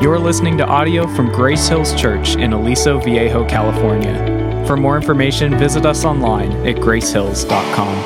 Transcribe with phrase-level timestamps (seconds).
[0.00, 4.64] You're listening to audio from Grace Hills Church in Aliso Viejo, California.
[4.66, 7.96] For more information, visit us online at gracehills.com.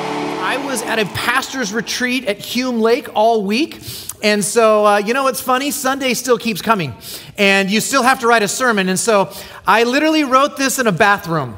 [0.43, 3.81] I was at a pastor's retreat at Hume Lake all week.
[4.21, 5.71] And so, uh, you know what's funny?
[5.71, 6.93] Sunday still keeps coming.
[7.37, 8.89] And you still have to write a sermon.
[8.89, 9.31] And so,
[9.65, 11.55] I literally wrote this in a bathroom.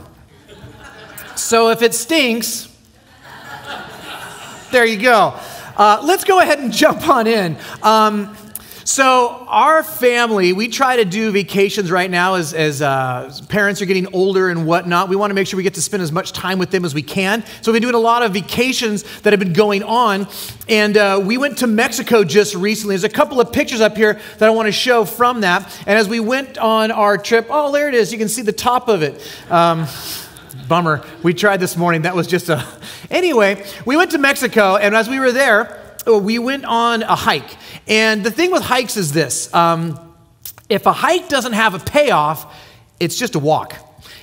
[1.35, 2.71] So, if it stinks,
[4.71, 5.33] there you go.
[5.75, 7.57] Uh, let's go ahead and jump on in.
[7.81, 8.37] Um,
[8.87, 13.85] so, our family, we try to do vacations right now as, as uh, parents are
[13.85, 15.09] getting older and whatnot.
[15.09, 16.93] We want to make sure we get to spend as much time with them as
[16.93, 17.43] we can.
[17.61, 20.25] So, we've been doing a lot of vacations that have been going on.
[20.69, 22.93] And uh, we went to Mexico just recently.
[22.93, 25.69] There's a couple of pictures up here that I want to show from that.
[25.85, 28.13] And as we went on our trip, oh, there it is.
[28.13, 29.21] You can see the top of it.
[29.51, 29.85] Um,
[30.69, 31.03] bummer.
[31.23, 32.03] We tried this morning.
[32.03, 32.65] That was just a.
[33.09, 35.81] Anyway, we went to Mexico, and as we were there,
[36.15, 37.55] we went on a hike.
[37.87, 39.99] And the thing with hikes is this um,
[40.69, 42.53] if a hike doesn't have a payoff,
[42.99, 43.75] it's just a walk.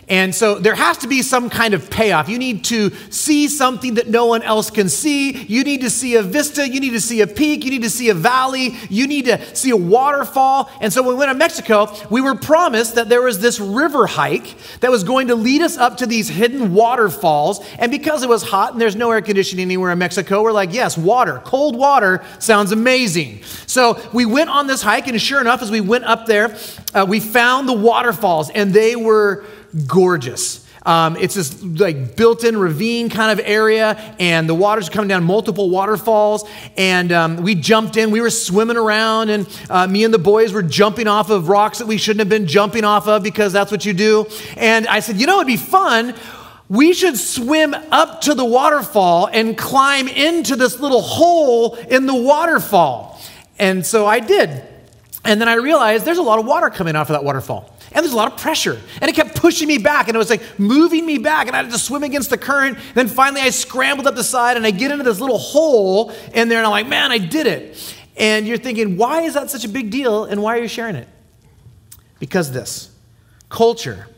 [0.08, 2.28] And so there has to be some kind of payoff.
[2.28, 5.32] You need to see something that no one else can see.
[5.44, 6.68] You need to see a vista.
[6.68, 7.64] You need to see a peak.
[7.64, 8.74] You need to see a valley.
[8.90, 10.70] You need to see a waterfall.
[10.80, 14.06] And so when we went to Mexico, we were promised that there was this river
[14.06, 17.64] hike that was going to lead us up to these hidden waterfalls.
[17.78, 20.72] And because it was hot and there's no air conditioning anywhere in Mexico, we're like,
[20.72, 23.42] yes, water, cold water sounds amazing.
[23.66, 26.56] So we went on this hike, and sure enough, as we went up there,
[26.94, 29.44] uh, we found the waterfalls, and they were
[29.86, 30.64] gorgeous.
[30.86, 35.70] Um, it's this like built-in ravine kind of area, and the water's coming down multiple
[35.70, 36.48] waterfalls.
[36.76, 38.10] And um, we jumped in.
[38.10, 41.78] We were swimming around, and uh, me and the boys were jumping off of rocks
[41.78, 44.26] that we shouldn't have been jumping off of because that's what you do.
[44.56, 46.14] And I said, you know, it'd be fun.
[46.68, 52.14] We should swim up to the waterfall and climb into this little hole in the
[52.14, 53.20] waterfall.
[53.58, 54.62] And so I did.
[55.24, 57.74] And then I realized there's a lot of water coming off of that waterfall.
[57.92, 58.78] And there's a lot of pressure.
[59.00, 60.08] And it kept pushing me back.
[60.08, 61.46] And it was like moving me back.
[61.46, 62.76] And I had to swim against the current.
[62.76, 66.10] And Then finally, I scrambled up the side and I get into this little hole
[66.34, 66.58] in there.
[66.58, 67.96] And I'm like, man, I did it.
[68.16, 70.24] And you're thinking, why is that such a big deal?
[70.24, 71.08] And why are you sharing it?
[72.18, 72.90] Because this
[73.48, 74.08] culture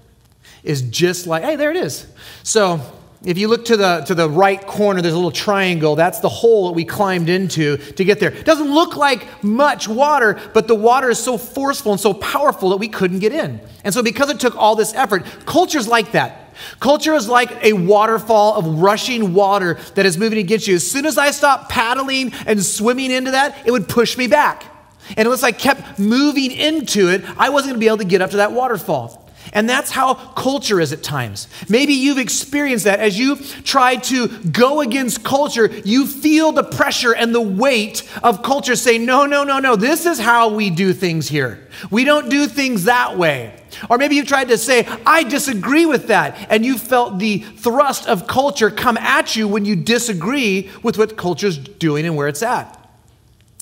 [0.64, 2.06] is just like, hey, there it is.
[2.42, 2.80] So
[3.24, 5.96] if you look to the, to the right corner, there's a little triangle.
[5.96, 8.32] That's the hole that we climbed into to get there.
[8.32, 12.70] It doesn't look like much water, but the water is so forceful and so powerful
[12.70, 13.60] that we couldn't get in.
[13.84, 16.42] And so, because it took all this effort, culture's like that.
[16.80, 20.76] Culture is like a waterfall of rushing water that is moving against you.
[20.76, 24.64] As soon as I stopped paddling and swimming into that, it would push me back.
[25.10, 28.22] And unless I kept moving into it, I wasn't going to be able to get
[28.22, 29.25] up to that waterfall.
[29.52, 31.48] And that's how culture is at times.
[31.68, 37.14] Maybe you've experienced that as you try to go against culture, you feel the pressure
[37.14, 40.92] and the weight of culture saying, no, no, no, no, this is how we do
[40.92, 41.66] things here.
[41.90, 43.54] We don't do things that way.
[43.90, 48.06] Or maybe you've tried to say, I disagree with that, and you felt the thrust
[48.06, 52.42] of culture come at you when you disagree with what culture's doing and where it's
[52.42, 52.72] at.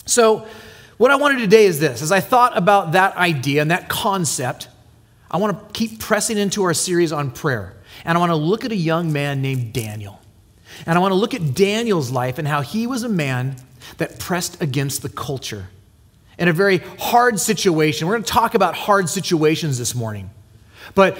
[0.07, 0.47] So,
[0.97, 4.69] what I wanted today is this as I thought about that idea and that concept,
[5.35, 7.75] I want to keep pressing into our series on prayer.
[8.05, 10.21] And I want to look at a young man named Daniel.
[10.87, 13.57] And I want to look at Daniel's life and how he was a man
[13.97, 15.67] that pressed against the culture
[16.39, 18.07] in a very hard situation.
[18.07, 20.31] We're going to talk about hard situations this morning.
[20.95, 21.19] But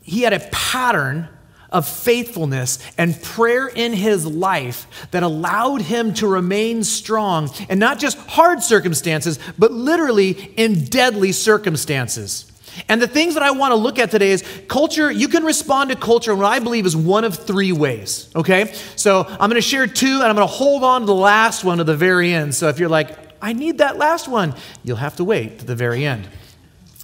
[0.00, 1.28] he had a pattern
[1.68, 7.98] of faithfulness and prayer in his life that allowed him to remain strong in not
[7.98, 12.50] just hard circumstances, but literally in deadly circumstances.
[12.88, 15.90] And the things that I want to look at today is culture, you can respond
[15.90, 18.72] to culture in what I believe is one of three ways, okay?
[18.96, 21.64] So I'm going to share two, and I'm going to hold on to the last
[21.64, 22.54] one to the very end.
[22.54, 24.54] So if you're like, I need that last one,
[24.84, 26.28] you'll have to wait to the very end.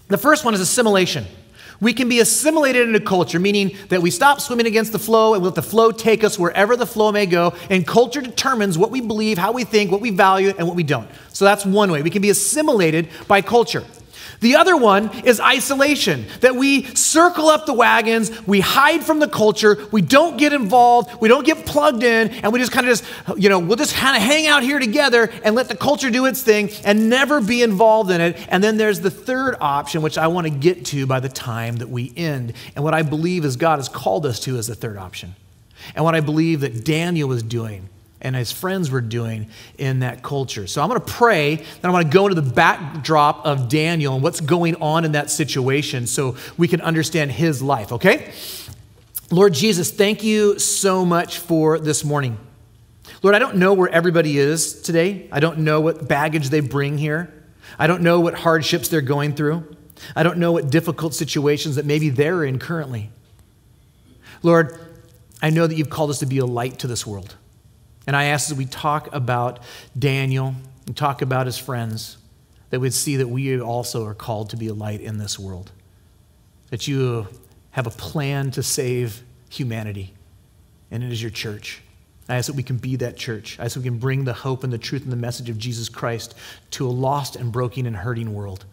[0.08, 1.26] The first one is assimilation.
[1.80, 5.44] We can be assimilated into culture, meaning that we stop swimming against the flow and
[5.44, 7.54] let the flow take us wherever the flow may go.
[7.68, 10.84] And culture determines what we believe, how we think, what we value, and what we
[10.84, 11.08] don't.
[11.32, 12.02] So that's one way.
[12.02, 13.84] We can be assimilated by culture.
[14.40, 19.28] The other one is isolation, that we circle up the wagons, we hide from the
[19.28, 22.98] culture, we don't get involved, we don't get plugged in, and we just kind of
[22.98, 23.04] just,
[23.36, 26.26] you know, we'll just kind of hang out here together and let the culture do
[26.26, 28.36] its thing and never be involved in it.
[28.48, 31.76] And then there's the third option, which I want to get to by the time
[31.76, 32.52] that we end.
[32.74, 35.34] And what I believe is God has called us to as the third option.
[35.94, 37.88] And what I believe that Daniel was doing
[38.26, 40.66] and his friends were doing in that culture.
[40.66, 44.14] So I'm going to pray, then I want to go into the backdrop of Daniel
[44.14, 48.32] and what's going on in that situation so we can understand his life, okay?
[49.30, 52.36] Lord Jesus, thank you so much for this morning.
[53.22, 55.28] Lord, I don't know where everybody is today.
[55.30, 57.32] I don't know what baggage they bring here.
[57.78, 59.76] I don't know what hardships they're going through.
[60.16, 63.10] I don't know what difficult situations that maybe they're in currently.
[64.42, 64.76] Lord,
[65.40, 67.36] I know that you've called us to be a light to this world.
[68.06, 69.60] And I ask as we talk about
[69.98, 70.54] Daniel
[70.86, 72.18] and talk about his friends,
[72.70, 75.72] that we'd see that we also are called to be a light in this world.
[76.70, 77.28] That you
[77.72, 80.14] have a plan to save humanity,
[80.90, 81.82] and it is your church.
[82.28, 83.58] I ask that we can be that church.
[83.60, 85.58] I ask that we can bring the hope and the truth and the message of
[85.58, 86.34] Jesus Christ
[86.72, 88.64] to a lost and broken and hurting world.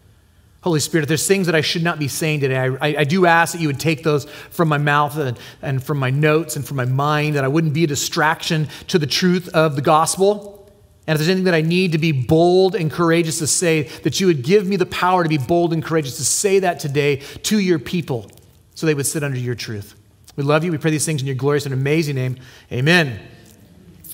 [0.64, 3.04] Holy Spirit, if there's things that I should not be saying today, I, I, I
[3.04, 6.56] do ask that you would take those from my mouth and, and from my notes
[6.56, 9.82] and from my mind, that I wouldn't be a distraction to the truth of the
[9.82, 10.66] gospel.
[11.06, 14.20] And if there's anything that I need to be bold and courageous to say, that
[14.20, 17.16] you would give me the power to be bold and courageous to say that today
[17.16, 18.30] to your people
[18.74, 19.94] so they would sit under your truth.
[20.34, 20.72] We love you.
[20.72, 22.38] We pray these things in your glorious and amazing name.
[22.72, 23.20] Amen.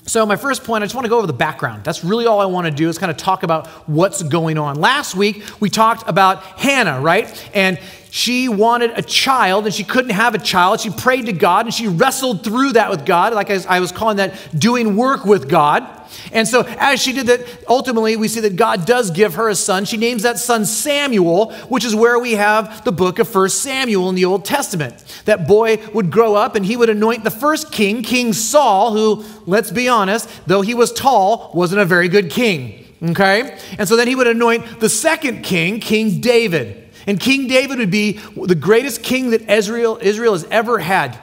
[0.07, 1.83] So, my first point, I just want to go over the background.
[1.83, 4.77] That's really all I want to do is kind of talk about what's going on.
[4.77, 7.49] Last week, we talked about Hannah, right?
[7.53, 7.79] And
[8.11, 10.81] she wanted a child and she couldn't have a child.
[10.81, 13.33] She prayed to God and she wrestled through that with God.
[13.33, 15.87] Like I was calling that doing work with God.
[16.33, 19.55] And so, as she did that, ultimately, we see that God does give her a
[19.55, 19.85] son.
[19.85, 24.09] She names that son Samuel, which is where we have the book of First Samuel
[24.09, 25.05] in the Old Testament.
[25.23, 29.23] That boy would grow up and he would anoint the first king, King Saul, who,
[29.45, 32.85] let's be honest, though he was tall, wasn't a very good king.
[33.01, 33.57] Okay?
[33.79, 36.80] And so then he would anoint the second king, King David.
[37.07, 41.19] And King David would be the greatest king that Israel, Israel has ever had.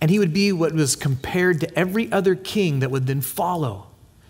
[0.00, 3.86] And he would be what was compared to every other king that would then follow.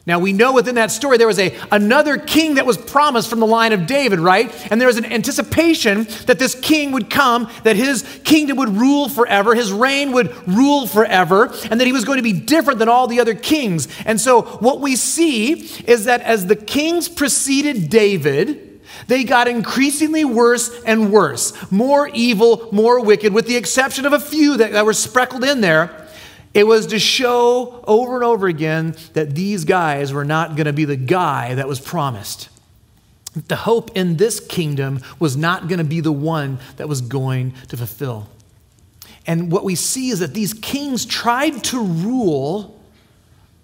[0.06, 3.38] Now we know within that story there was a, another king that was promised from
[3.38, 4.50] the line of David, right?
[4.72, 9.08] And there was an anticipation that this king would come, that his kingdom would rule
[9.08, 12.88] forever, his reign would rule forever, and that he was going to be different than
[12.88, 13.88] all the other kings.
[14.06, 18.69] And so what we see is that as the kings preceded David,
[19.06, 24.20] they got increasingly worse and worse, more evil, more wicked, with the exception of a
[24.20, 26.08] few that, that were speckled in there.
[26.52, 30.73] It was to show over and over again that these guys were not going to
[30.73, 32.49] be the guy that was promised.
[33.35, 37.55] The hope in this kingdom was not going to be the one that was going
[37.69, 38.29] to fulfill.
[39.26, 42.81] And what we see is that these kings tried to rule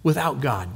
[0.05, 0.69] without God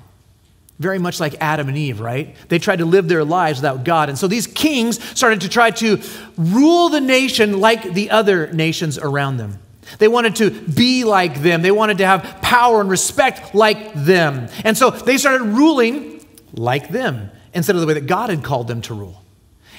[0.80, 2.34] very much like Adam and Eve, right?
[2.48, 4.08] They tried to live their lives without God.
[4.08, 6.00] And so these kings started to try to
[6.38, 9.58] rule the nation like the other nations around them.
[9.98, 14.48] They wanted to be like them, they wanted to have power and respect like them.
[14.64, 16.24] And so they started ruling
[16.54, 19.22] like them instead of the way that God had called them to rule.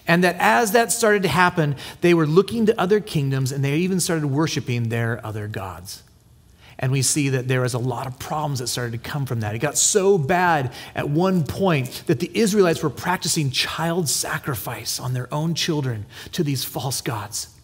[0.08, 3.78] And that as that started to happen, they were looking to other kingdoms and they
[3.78, 6.04] even started worshiping their other gods.
[6.82, 9.42] And we see that there was a lot of problems that started to come from
[9.42, 9.54] that.
[9.54, 15.14] It got so bad at one point that the Israelites were practicing child sacrifice on
[15.14, 17.56] their own children to these false gods.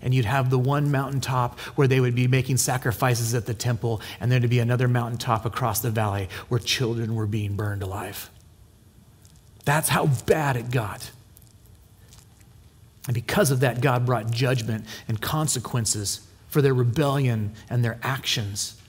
[0.00, 4.00] And you'd have the one mountaintop where they would be making sacrifices at the temple,
[4.20, 8.30] and there'd be another mountaintop across the valley where children were being burned alive.
[9.64, 11.10] That's how bad it got.
[13.06, 16.20] And because of that, God brought judgment and consequences
[16.54, 18.80] for their rebellion and their actions.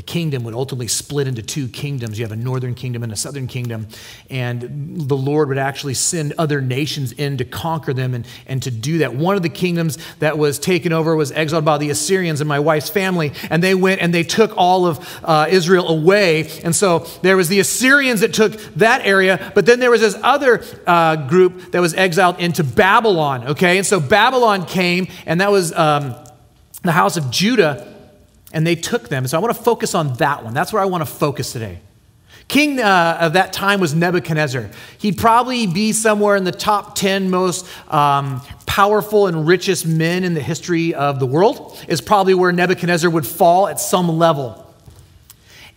[0.00, 2.18] The kingdom would ultimately split into two kingdoms.
[2.18, 3.86] You have a northern kingdom and a southern kingdom.
[4.30, 4.62] And
[5.06, 8.96] the Lord would actually send other nations in to conquer them and, and to do
[9.00, 9.14] that.
[9.14, 12.60] One of the kingdoms that was taken over was exiled by the Assyrians and my
[12.60, 13.34] wife's family.
[13.50, 16.48] And they went and they took all of uh, Israel away.
[16.64, 19.52] And so there was the Assyrians that took that area.
[19.54, 23.48] But then there was this other uh, group that was exiled into Babylon.
[23.48, 23.76] Okay.
[23.76, 26.14] And so Babylon came, and that was um,
[26.84, 27.99] the house of Judah
[28.52, 29.26] and they took them.
[29.26, 30.54] So I want to focus on that one.
[30.54, 31.80] That's where I want to focus today.
[32.48, 34.70] King uh, of that time was Nebuchadnezzar.
[34.98, 40.34] He'd probably be somewhere in the top 10 most um, powerful and richest men in
[40.34, 44.69] the history of the world, is probably where Nebuchadnezzar would fall at some level.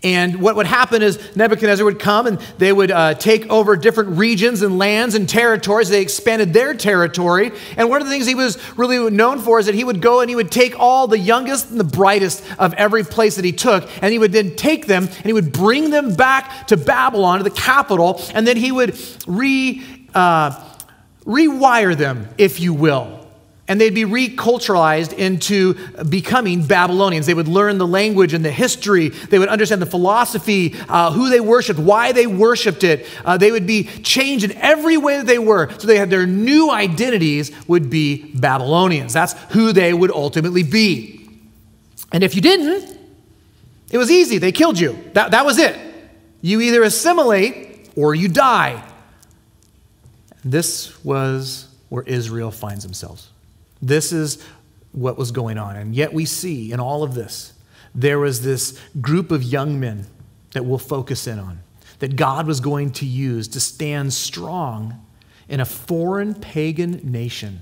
[0.03, 4.17] And what would happen is Nebuchadnezzar would come and they would uh, take over different
[4.17, 5.87] regions and lands and territories.
[5.87, 7.53] They expanded their territory.
[7.77, 10.19] And one of the things he was really known for is that he would go
[10.19, 13.53] and he would take all the youngest and the brightest of every place that he
[13.53, 17.37] took, and he would then take them and he would bring them back to Babylon,
[17.37, 19.81] to the capital, and then he would re,
[20.13, 20.51] uh,
[21.25, 23.22] rewire them, if you will
[23.73, 27.25] and they'd be reculturalized into becoming Babylonians.
[27.25, 29.09] They would learn the language and the history.
[29.09, 33.07] They would understand the philosophy, uh, who they worshiped, why they worshiped it.
[33.25, 35.71] Uh, they would be changed in every way that they were.
[35.79, 39.11] So they had their new identities would be Babylonians.
[39.11, 41.27] That's who they would ultimately be.
[42.11, 42.95] And if you didn't,
[43.89, 44.37] it was easy.
[44.37, 45.03] They killed you.
[45.13, 45.75] That, that was it.
[46.41, 48.87] You either assimilate or you die.
[50.45, 53.29] This was where Israel finds themselves.
[53.87, 54.43] This is
[54.93, 55.75] what was going on.
[55.75, 57.53] And yet we see in all of this,
[57.93, 60.07] there was this group of young men
[60.51, 61.59] that we'll focus in on,
[61.99, 65.05] that God was going to use to stand strong
[65.49, 67.61] in a foreign pagan nation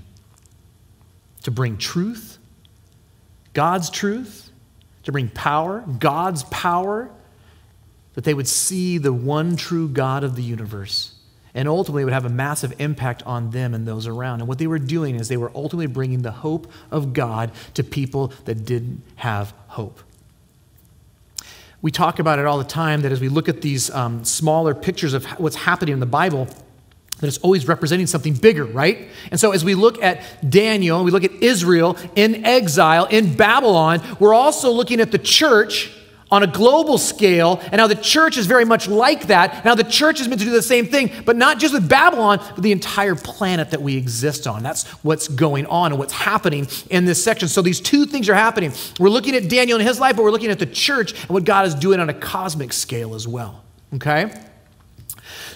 [1.42, 2.38] to bring truth,
[3.52, 4.50] God's truth,
[5.02, 7.10] to bring power, God's power,
[8.14, 11.14] that they would see the one true God of the universe.
[11.54, 14.40] And ultimately, it would have a massive impact on them and those around.
[14.40, 17.84] And what they were doing is they were ultimately bringing the hope of God to
[17.84, 20.00] people that didn't have hope.
[21.82, 24.74] We talk about it all the time that as we look at these um, smaller
[24.74, 26.46] pictures of what's happening in the Bible,
[27.18, 29.08] that it's always representing something bigger, right?
[29.30, 34.00] And so as we look at Daniel, we look at Israel in exile in Babylon,
[34.18, 35.92] we're also looking at the church
[36.32, 39.64] on a global scale, and how the church is very much like that.
[39.66, 42.38] Now, the church is meant to do the same thing, but not just with Babylon,
[42.54, 44.62] but the entire planet that we exist on.
[44.62, 47.48] That's what's going on and what's happening in this section.
[47.48, 48.72] So, these two things are happening.
[48.98, 51.44] We're looking at Daniel and his life, but we're looking at the church and what
[51.44, 53.62] God is doing on a cosmic scale as well.
[53.94, 54.32] Okay?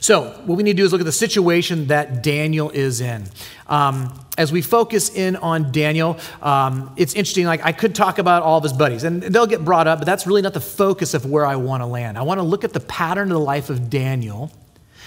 [0.01, 3.25] So, what we need to do is look at the situation that Daniel is in.
[3.67, 7.47] Um, as we focus in on Daniel, um, it's interesting.
[7.47, 10.07] Like, I could talk about all of his buddies, and they'll get brought up, but
[10.07, 12.19] that's really not the focus of where I want to land.
[12.19, 14.53] I want to look at the pattern of the life of Daniel.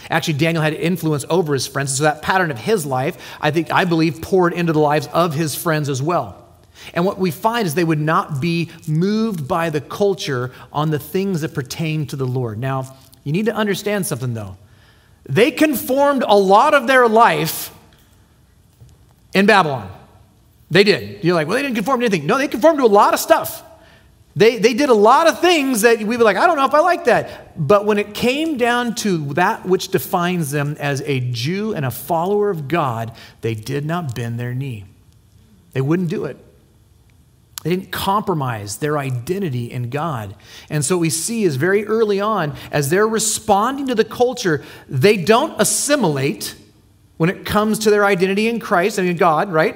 [0.09, 3.71] Actually, Daniel had influence over his friends, so that pattern of his life, I think,
[3.71, 6.47] I believe, poured into the lives of his friends as well.
[6.93, 10.99] And what we find is they would not be moved by the culture on the
[10.99, 12.57] things that pertain to the Lord.
[12.57, 14.57] Now, you need to understand something, though.
[15.25, 17.75] They conformed a lot of their life
[19.33, 19.91] in Babylon.
[20.71, 21.23] They did.
[21.23, 22.27] You're like, well, they didn't conform to anything.
[22.27, 23.63] No, they conformed to a lot of stuff.
[24.35, 26.73] They, they did a lot of things that we were like, I don't know if
[26.73, 27.57] I like that.
[27.67, 31.91] But when it came down to that which defines them as a Jew and a
[31.91, 34.85] follower of God, they did not bend their knee.
[35.73, 36.37] They wouldn't do it.
[37.63, 40.35] They didn't compromise their identity in God.
[40.69, 45.17] And so we see is very early on, as they're responding to the culture, they
[45.17, 46.55] don't assimilate
[47.19, 49.75] when it comes to their identity in Christ and in God, right?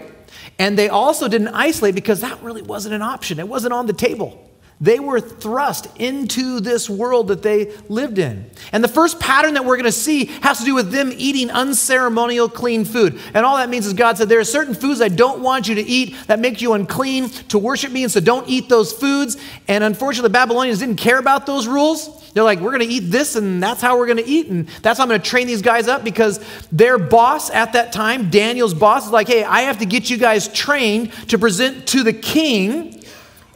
[0.58, 3.38] And they also didn't isolate because that really wasn't an option.
[3.38, 4.50] It wasn't on the table.
[4.82, 8.50] They were thrust into this world that they lived in.
[8.72, 11.50] And the first pattern that we're going to see has to do with them eating
[11.50, 13.20] unceremonial clean food.
[13.34, 15.76] And all that means is God said, There are certain foods I don't want you
[15.76, 19.38] to eat that make you unclean to worship me, and so don't eat those foods.
[19.68, 22.22] And unfortunately, the Babylonians didn't care about those rules.
[22.34, 24.48] They're like, we're going to eat this, and that's how we're going to eat.
[24.48, 27.94] And that's how I'm going to train these guys up because their boss at that
[27.94, 31.88] time, Daniel's boss, is like, hey, I have to get you guys trained to present
[31.90, 33.03] to the king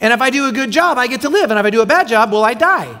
[0.00, 1.50] and if I do a good job, I get to live.
[1.50, 3.00] And if I do a bad job, well, I die.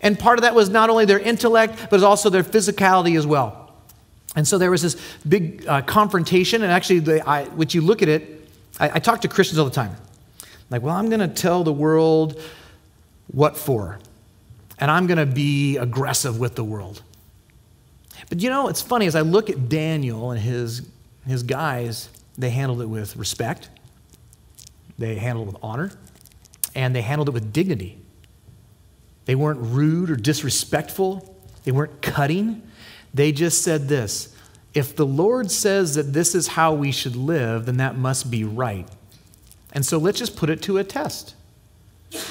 [0.00, 3.72] And part of that was not only their intellect, but also their physicality as well.
[4.36, 6.62] And so there was this big uh, confrontation.
[6.62, 9.64] And actually, the, I, when you look at it, I, I talk to Christians all
[9.64, 9.96] the time.
[10.70, 12.40] Like, well, I'm going to tell the world
[13.28, 13.98] what for.
[14.78, 17.02] And I'm going to be aggressive with the world.
[18.28, 20.82] But you know, it's funny, as I look at Daniel and his,
[21.26, 23.68] his guys, they handled it with respect,
[24.98, 25.92] they handled it with honor,
[26.74, 27.98] and they handled it with dignity.
[29.26, 32.62] They weren't rude or disrespectful, they weren't cutting.
[33.12, 34.34] They just said this
[34.74, 38.42] if the Lord says that this is how we should live, then that must be
[38.42, 38.88] right.
[39.72, 41.34] And so let's just put it to a test.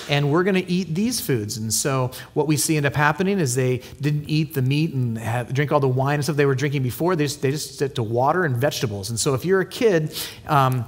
[0.10, 1.58] And we're going to eat these foods.
[1.58, 5.18] And so what we see end up happening is they didn't eat the meat and
[5.18, 7.16] have, drink all the wine and stuff they were drinking before.
[7.16, 9.10] They just, they just stick to water and vegetables.
[9.10, 10.16] And so if you're a kid,
[10.48, 10.86] um,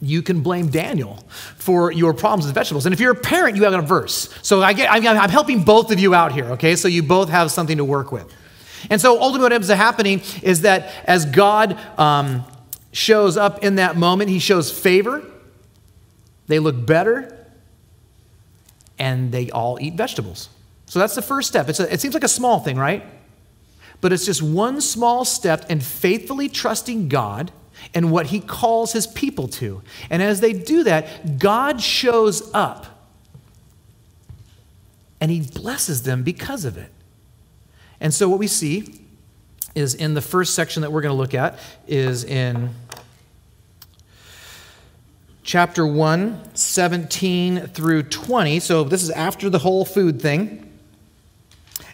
[0.00, 1.16] you can blame Daniel
[1.56, 2.86] for your problems with vegetables.
[2.86, 4.32] And if you're a parent, you have a verse.
[4.42, 6.76] So I get, I'm helping both of you out here, okay?
[6.76, 8.32] So you both have something to work with.
[8.90, 12.44] And so ultimately, what ends up happening is that as God um,
[12.92, 15.24] shows up in that moment, he shows favor,
[16.46, 17.46] they look better,
[18.98, 20.48] and they all eat vegetables.
[20.86, 21.68] So that's the first step.
[21.68, 23.04] A, it seems like a small thing, right?
[24.00, 27.50] But it's just one small step in faithfully trusting God
[27.94, 29.82] and what he calls his people to.
[30.10, 32.86] And as they do that, God shows up
[35.20, 36.90] and he blesses them because of it.
[38.00, 39.00] And so what we see
[39.74, 42.70] is in the first section that we're going to look at is in
[45.42, 48.60] chapter 1, 17 through 20.
[48.60, 50.65] So this is after the whole food thing.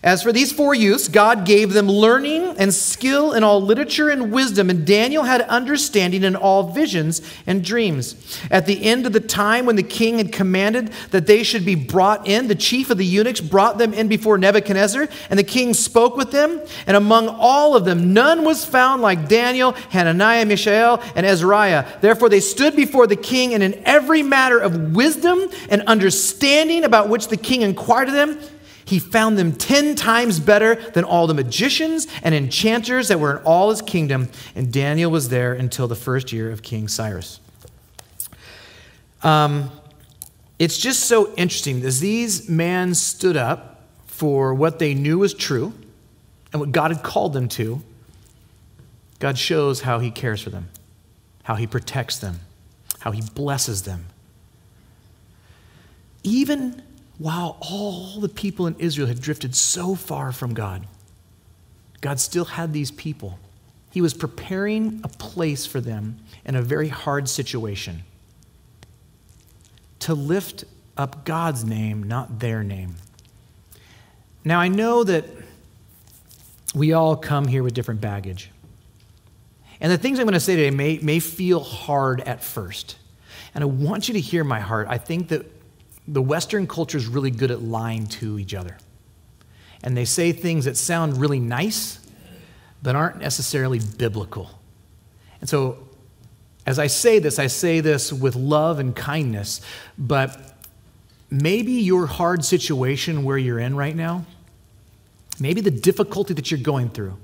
[0.05, 4.33] As for these four youths, God gave them learning and skill in all literature and
[4.33, 8.17] wisdom, and Daniel had understanding in all visions and dreams.
[8.51, 11.77] At the end of the time when the king had commanded that they should be
[11.77, 15.73] brought in, the chief of the eunuchs brought them in before Nebuchadnezzar, and the king
[15.73, 16.61] spoke with them.
[16.89, 21.87] And among all of them, none was found like Daniel, Hananiah, Mishael, and Azariah.
[22.01, 27.09] Therefore, they stood before the king, and in every matter of wisdom and understanding about
[27.09, 28.37] which the king inquired of them,
[28.85, 33.45] he found them 10 times better than all the magicians and enchanters that were in
[33.45, 34.29] all his kingdom.
[34.55, 37.41] And Daniel was there until the first year of King Cyrus.
[39.23, 39.71] Um,
[40.59, 45.73] it's just so interesting as these men stood up for what they knew was true
[46.53, 47.83] and what God had called them to.
[49.19, 50.69] God shows how he cares for them,
[51.45, 52.41] how he protects them,
[53.01, 54.07] how he blesses them.
[56.25, 56.83] Even
[57.23, 60.85] while all the people in Israel had drifted so far from God,
[62.01, 63.39] God still had these people.
[63.93, 68.03] He was preparing a place for them in a very hard situation
[70.01, 70.65] to lift
[70.97, 72.97] up God's name, not their name.
[74.45, 75.25] Now, I know that
[76.75, 78.51] we all come here with different baggage.
[79.81, 82.97] And the things I'm going to say today may, may feel hard at first.
[83.55, 84.89] And I want you to hear my heart.
[84.91, 85.62] I think that
[86.07, 88.77] the Western culture is really good at lying to each other.
[89.83, 91.99] And they say things that sound really nice,
[92.83, 94.51] but aren't necessarily biblical.
[95.41, 95.79] And so,
[96.67, 99.61] as I say this, I say this with love and kindness,
[99.99, 100.57] but
[101.31, 104.25] maybe your hard situation where you're in right now,
[105.41, 107.17] maybe the difficulty that you're going through,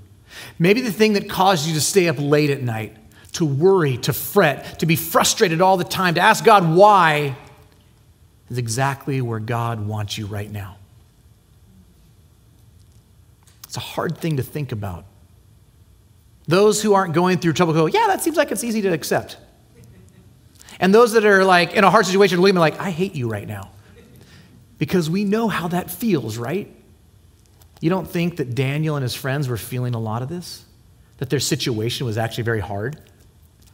[0.57, 2.97] maybe the thing that caused you to stay up late at night,
[3.33, 7.37] to worry, to fret, to be frustrated all the time, to ask God why
[8.49, 10.77] is exactly where God wants you right now.
[13.63, 15.05] It's a hard thing to think about.
[16.47, 19.37] Those who aren't going through trouble go, yeah, that seems like it's easy to accept.
[20.79, 23.13] And those that are like in a hard situation, look at me like, I hate
[23.13, 23.69] you right now.
[24.79, 26.73] Because we know how that feels, right?
[27.81, 30.65] You don't think that Daniel and his friends were feeling a lot of this?
[31.17, 32.99] That their situation was actually very hard?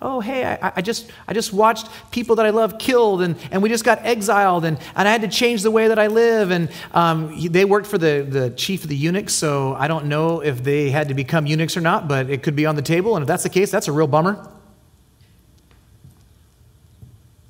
[0.02, 3.64] Oh, hey, I, I, just, I just watched people that I love killed, and, and
[3.64, 6.52] we just got exiled, and, and I had to change the way that I live.
[6.52, 10.42] And um, they worked for the, the chief of the eunuchs, so I don't know
[10.42, 13.16] if they had to become eunuchs or not, but it could be on the table.
[13.16, 14.52] And if that's the case, that's a real bummer.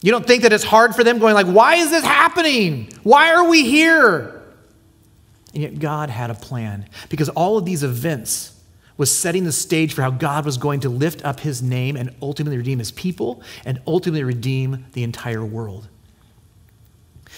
[0.01, 2.91] You don't think that it's hard for them going like, why is this happening?
[3.01, 4.43] Why are we here?
[5.55, 8.54] And yet God had a plan because all of these events
[8.97, 12.15] was setting the stage for how God was going to lift up his name and
[12.21, 15.87] ultimately redeem his people and ultimately redeem the entire world.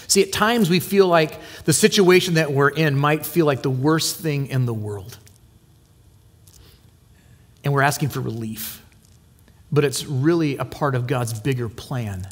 [0.06, 3.70] See, at times we feel like the situation that we're in might feel like the
[3.70, 5.18] worst thing in the world.
[7.64, 8.84] And we're asking for relief.
[9.70, 12.26] But it's really a part of God's bigger plan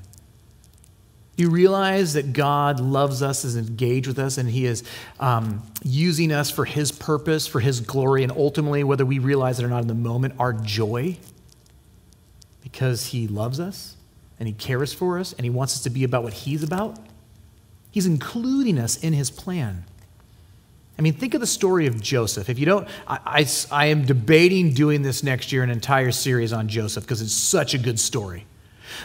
[1.36, 4.82] you realize that God loves us, is engaged with us, and He is
[5.20, 9.64] um, using us for His purpose, for His glory, and ultimately, whether we realize it
[9.64, 11.16] or not in the moment, our joy
[12.62, 13.96] because He loves us
[14.38, 16.98] and He cares for us and He wants us to be about what He's about.
[17.90, 19.84] He's including us in His plan.
[20.98, 22.48] I mean, think of the story of Joseph.
[22.48, 26.54] If you don't, I, I, I am debating doing this next year, an entire series
[26.54, 28.46] on Joseph, because it's such a good story.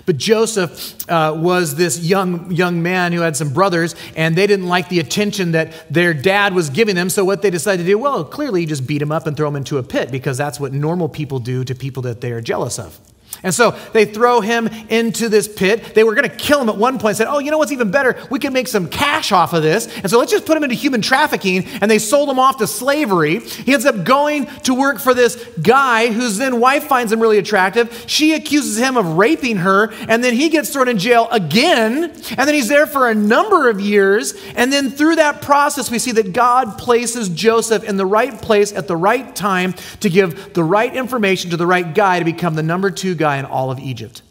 [0.06, 4.68] But Joseph uh, was this young, young man who had some brothers, and they didn't
[4.68, 7.10] like the attention that their dad was giving them.
[7.10, 9.48] So, what they decided to do, well, clearly, you just beat him up and throw
[9.48, 12.42] him into a pit because that's what normal people do to people that they are
[12.42, 13.00] jealous of.
[13.44, 15.96] And so they throw him into this pit.
[15.96, 17.18] They were going to kill him at one point.
[17.18, 18.18] Said, "Oh, you know what's even better?
[18.30, 20.76] We can make some cash off of this." And so let's just put him into
[20.76, 21.66] human trafficking.
[21.82, 23.40] And they sold him off to slavery.
[23.40, 27.38] He ends up going to work for this guy whose then wife finds him really
[27.38, 28.06] attractive.
[28.08, 32.04] She accuses him of raping her, and then he gets thrown in jail again.
[32.04, 34.34] And then he's there for a number of years.
[34.56, 38.72] And then through that process, we see that God places Joseph in the right place
[38.74, 42.56] at the right time to give the right information to the right guy to become
[42.56, 44.22] the number two guy guy in all of Egypt.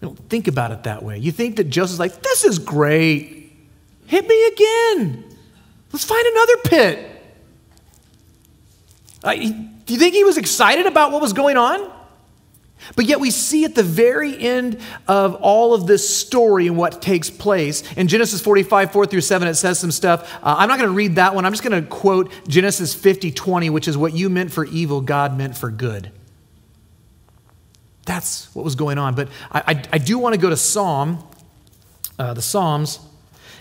[0.00, 1.18] You don't think about it that way.
[1.18, 3.52] You think that Joseph's like, this is great.
[4.06, 5.24] Hit me again.
[5.92, 7.12] Let's find another pit.
[9.24, 11.92] Uh, do you think he was excited about what was going on?
[12.94, 17.02] But yet, we see at the very end of all of this story and what
[17.02, 17.82] takes place.
[17.94, 20.32] In Genesis 45, 4 through 7, it says some stuff.
[20.36, 21.44] Uh, I'm not going to read that one.
[21.44, 25.00] I'm just going to quote Genesis 50, 20, which is what you meant for evil,
[25.00, 26.12] God meant for good.
[28.06, 29.14] That's what was going on.
[29.14, 31.22] But I, I, I do want to go to Psalm,
[32.18, 33.00] uh, the Psalms,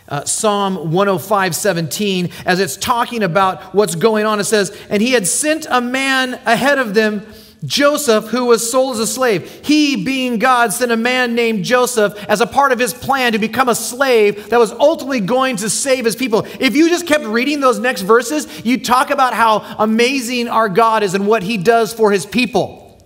[0.07, 5.11] uh, Psalm 105 17, as it's talking about what's going on, it says, And he
[5.11, 7.25] had sent a man ahead of them,
[7.63, 9.65] Joseph, who was sold as a slave.
[9.65, 13.39] He, being God, sent a man named Joseph as a part of his plan to
[13.39, 16.45] become a slave that was ultimately going to save his people.
[16.59, 21.01] If you just kept reading those next verses, you talk about how amazing our God
[21.01, 23.03] is and what he does for his people.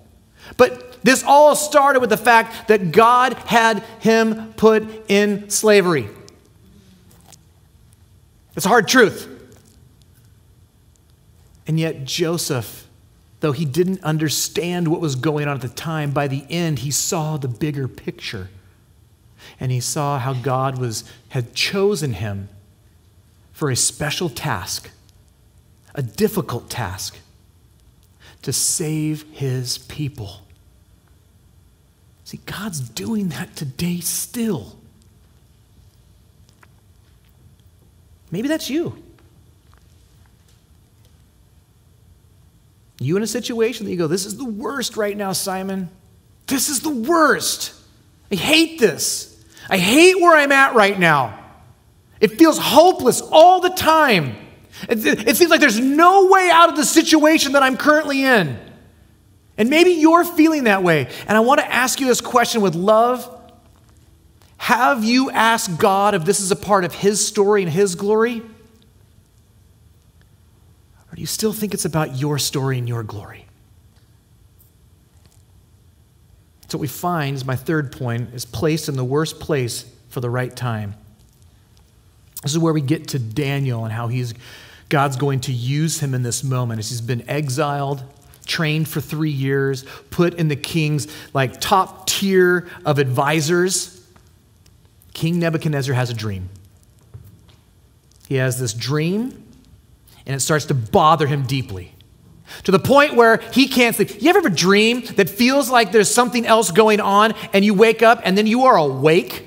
[0.58, 6.09] But this all started with the fact that God had him put in slavery.
[8.55, 9.27] It's a hard truth.
[11.65, 12.88] And yet, Joseph,
[13.39, 16.91] though he didn't understand what was going on at the time, by the end, he
[16.91, 18.49] saw the bigger picture.
[19.59, 22.49] And he saw how God was, had chosen him
[23.53, 24.89] for a special task,
[25.95, 27.17] a difficult task,
[28.41, 30.41] to save his people.
[32.29, 34.77] See, God's doing that today still.
[38.29, 39.01] Maybe that's you.
[42.99, 45.89] You in a situation that you go, This is the worst right now, Simon.
[46.45, 47.73] This is the worst.
[48.31, 49.43] I hate this.
[49.67, 51.43] I hate where I'm at right now.
[52.21, 54.35] It feels hopeless all the time.
[54.87, 58.68] It, it, seems like there's no way out of the situation that I'm currently in.
[59.59, 61.07] And maybe you're feeling that way.
[61.27, 63.35] And I want to ask you this question with love
[64.57, 68.39] have you asked God if this is a part of His story and His glory?
[71.11, 73.45] Or do you still think it's about your story and your glory?
[76.67, 80.19] So, what we find is my third point is placed in the worst place for
[80.19, 80.93] the right time.
[82.43, 84.33] This is where we get to Daniel and how he's,
[84.89, 88.03] God's going to use him in this moment as he's been exiled,
[88.49, 93.99] trained for three years, put in the king's like top tier of advisors
[95.19, 96.47] King Nebuchadnezzar has a dream.
[98.29, 99.43] He has this dream,
[100.25, 101.93] and it starts to bother him deeply.
[102.63, 104.21] To the point where he can't sleep.
[104.21, 107.73] You ever have a dream that feels like there's something else going on, and you
[107.73, 109.45] wake up and then you are awake?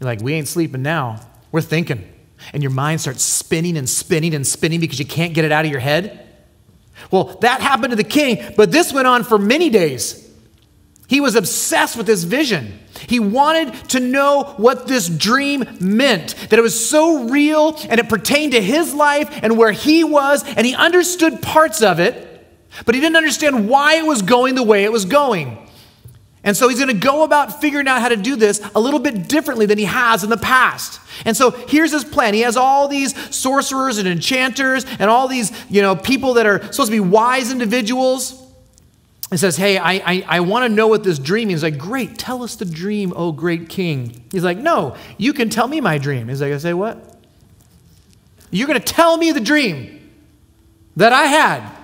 [0.00, 1.20] You're like, we ain't sleeping now.
[1.52, 2.12] We're thinking.
[2.52, 5.64] And your mind starts spinning and spinning and spinning because you can't get it out
[5.64, 6.27] of your head.
[7.10, 10.28] Well, that happened to the king, but this went on for many days.
[11.08, 12.78] He was obsessed with this vision.
[13.06, 18.08] He wanted to know what this dream meant, that it was so real and it
[18.08, 22.46] pertained to his life and where he was, and he understood parts of it,
[22.84, 25.67] but he didn't understand why it was going the way it was going.
[26.44, 29.00] And so he's going to go about figuring out how to do this a little
[29.00, 31.00] bit differently than he has in the past.
[31.24, 32.32] And so here's his plan.
[32.32, 36.62] He has all these sorcerers and enchanters and all these, you know, people that are
[36.72, 38.40] supposed to be wise individuals
[39.30, 41.62] and says, Hey, I, I, I want to know what this dream means.
[41.62, 44.24] He's like, Great, tell us the dream, oh great king.
[44.30, 46.28] He's like, No, you can tell me my dream.
[46.28, 47.16] He's like, I say, What?
[48.50, 50.10] You're going to tell me the dream
[50.96, 51.76] that I had.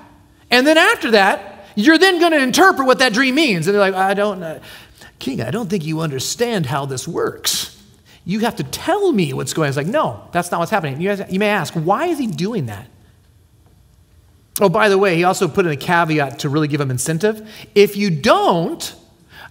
[0.51, 3.67] And then after that, you're then going to interpret what that dream means.
[3.67, 4.61] And they're like, I don't know.
[5.19, 7.81] King, I don't think you understand how this works.
[8.25, 9.69] You have to tell me what's going on.
[9.69, 11.01] He's like, No, that's not what's happening.
[11.01, 12.89] You, guys, you may ask, Why is he doing that?
[14.61, 17.49] Oh, by the way, he also put in a caveat to really give him incentive.
[17.75, 18.95] If you don't,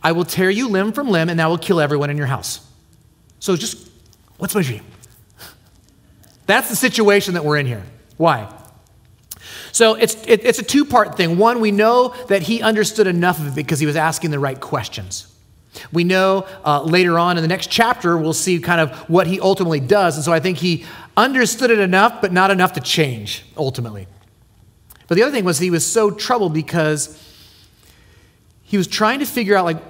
[0.02, 2.66] I will tear you limb from limb and I will kill everyone in your house.
[3.40, 3.90] So just,
[4.38, 4.84] what's my dream?
[6.46, 7.84] That's the situation that we're in here.
[8.18, 8.54] Why?
[9.74, 11.38] So it's, it, it's a two part thing.
[11.38, 14.60] One, we know that he understood enough of it because he was asking the right
[14.60, 15.28] questions.
[15.92, 19.40] We know uh, later on in the next chapter, we'll see kind of what he
[19.40, 20.16] ultimately does.
[20.16, 20.86] And so I think he
[21.18, 24.06] understood it enough, but not enough to change ultimately.
[25.08, 27.20] But the other thing was he was so troubled because
[28.62, 29.82] he was trying to figure out like,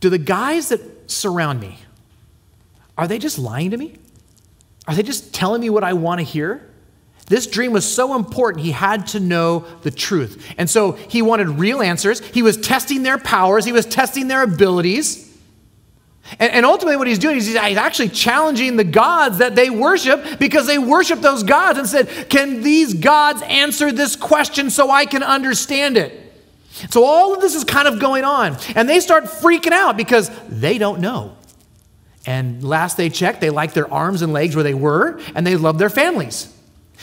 [0.00, 1.78] do the guys that surround me,
[2.98, 3.96] are they just lying to me?
[4.86, 6.70] Are they just telling me what I want to hear?
[7.26, 10.46] This dream was so important, he had to know the truth.
[10.58, 12.20] And so he wanted real answers.
[12.20, 15.24] He was testing their powers, he was testing their abilities.
[16.38, 20.38] And, and, ultimately, what he's doing is he's actually challenging the gods that they worship
[20.38, 25.04] because they worship those gods and said, Can these gods answer this question so I
[25.04, 26.18] can understand it?
[26.90, 28.56] So, all of this is kind of going on.
[28.74, 31.36] And they start freaking out because they don't know.
[32.26, 35.56] And last they checked, they like their arms and legs where they were, and they
[35.56, 36.53] love their families.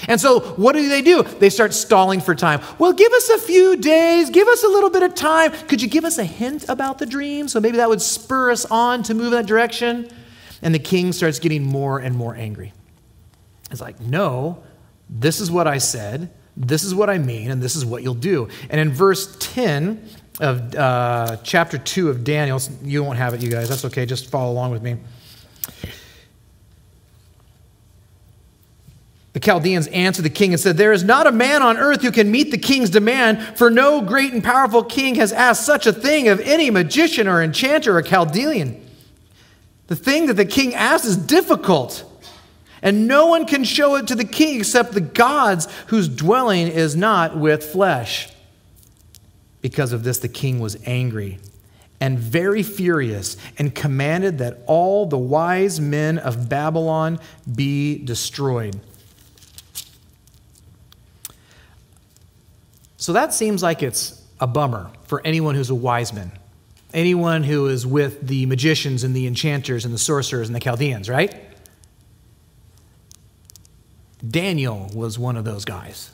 [0.08, 1.24] And so, what do they do?
[1.24, 2.62] They start stalling for time.
[2.80, 5.52] Well, give us a few days, give us a little bit of time.
[5.68, 7.48] Could you give us a hint about the dream?
[7.48, 10.10] So maybe that would spur us on to move in that direction.
[10.62, 12.74] And the king starts getting more and more angry.
[13.70, 14.64] It's like, no,
[15.10, 18.14] this is what I said, this is what I mean, and this is what you'll
[18.14, 18.50] do.
[18.70, 20.08] And in verse 10
[20.40, 24.30] of uh, chapter 2 of Daniel, you won't have it, you guys, that's okay, just
[24.30, 24.98] follow along with me.
[29.34, 32.12] The Chaldeans answered the king and said, There is not a man on earth who
[32.12, 35.94] can meet the king's demand, for no great and powerful king has asked such a
[35.94, 38.86] thing of any magician or enchanter or Chaldean.
[39.88, 42.04] The thing that the king asks is difficult,
[42.82, 46.96] and no one can show it to the king except the gods whose dwelling is
[46.96, 48.30] not with flesh.
[49.62, 51.40] Because of this, the king was angry
[52.02, 57.20] and very furious and commanded that all the wise men of Babylon
[57.56, 58.82] be destroyed.
[63.02, 66.32] So that seems like it's a bummer for anyone who's a wise man,
[66.94, 71.10] anyone who is with the magicians and the enchanters and the sorcerers and the Chaldeans,
[71.10, 71.34] right?
[74.26, 76.12] Daniel was one of those guys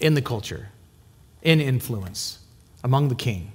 [0.00, 0.70] in the culture,
[1.40, 2.40] in influence,
[2.82, 3.52] among the king.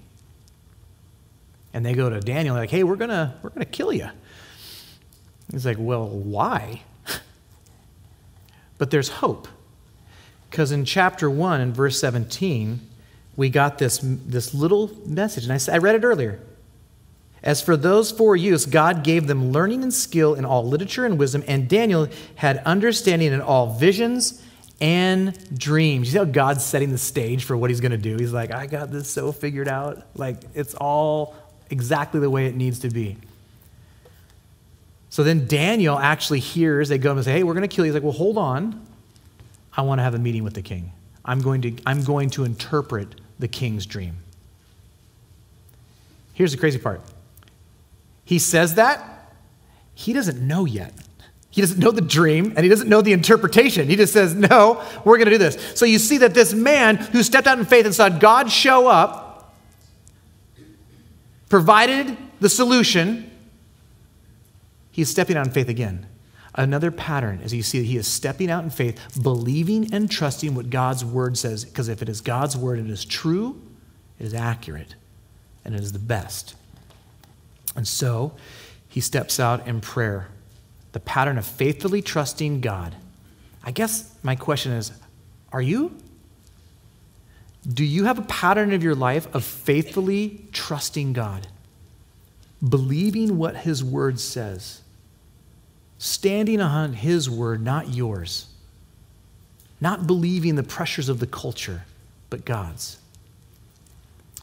[1.73, 4.07] And they go to Daniel, like, hey, we're gonna, we're gonna kill you.
[5.51, 6.83] He's like, well, why?
[8.77, 9.49] but there's hope.
[10.53, 12.79] Because in chapter 1 and verse 17,
[13.35, 16.39] we got this, this little message, and I, I read it earlier.
[17.41, 21.17] As for those four youths, God gave them learning and skill in all literature and
[21.17, 24.43] wisdom, and Daniel had understanding in all visions
[24.79, 26.09] and dreams.
[26.09, 28.15] You see how God's setting the stage for what he's going to do?
[28.17, 30.05] He's like, I got this so figured out.
[30.15, 31.35] Like, it's all
[31.71, 33.17] exactly the way it needs to be.
[35.09, 37.91] So then Daniel actually hears, they go and say, Hey, we're going to kill you.
[37.91, 38.92] He's like, Well, hold on.
[39.75, 40.91] I want to have a meeting with the king.
[41.25, 44.17] I'm going to, I'm going to interpret the king's dream.
[46.33, 47.01] Here's the crazy part.
[48.25, 49.31] He says that,
[49.95, 50.93] he doesn't know yet.
[51.49, 53.87] He doesn't know the dream and he doesn't know the interpretation.
[53.87, 55.73] He just says, No, we're going to do this.
[55.75, 58.87] So you see that this man who stepped out in faith and saw God show
[58.87, 59.53] up,
[61.49, 63.29] provided the solution,
[64.89, 66.07] he's stepping out in faith again.
[66.55, 70.69] Another pattern as you see he is stepping out in faith, believing and trusting what
[70.69, 73.59] God's word says, because if it is God's word, it is true,
[74.19, 74.95] it is accurate,
[75.65, 76.55] and it is the best.
[77.75, 78.33] And so
[78.87, 80.27] he steps out in prayer,
[80.91, 82.95] the pattern of faithfully trusting God.
[83.63, 84.91] I guess my question is
[85.51, 85.95] are you?
[87.67, 91.47] Do you have a pattern of your life of faithfully trusting God,
[92.67, 94.81] believing what his word says?
[96.03, 98.47] Standing on His word, not yours.
[99.79, 101.83] Not believing the pressures of the culture,
[102.29, 102.97] but God's.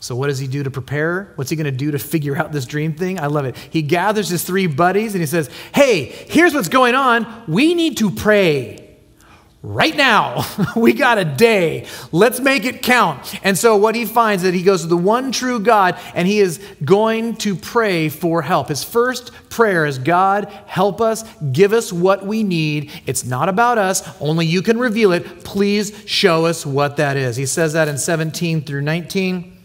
[0.01, 1.33] So, what does he do to prepare?
[1.35, 3.20] What's he going to do to figure out this dream thing?
[3.20, 3.57] I love it.
[3.57, 7.44] He gathers his three buddies and he says, Hey, here's what's going on.
[7.46, 8.89] We need to pray
[9.62, 10.44] right now.
[10.77, 11.87] we got a day.
[12.12, 13.35] Let's make it count.
[13.44, 16.40] And so what he finds that he goes to the one true God and he
[16.40, 18.68] is going to pray for help.
[18.68, 22.90] His first prayer is God, help us, give us what we need.
[23.07, 25.44] It's not about us, only you can reveal it.
[25.44, 27.37] Please show us what that is.
[27.37, 29.59] He says that in 17 through 19.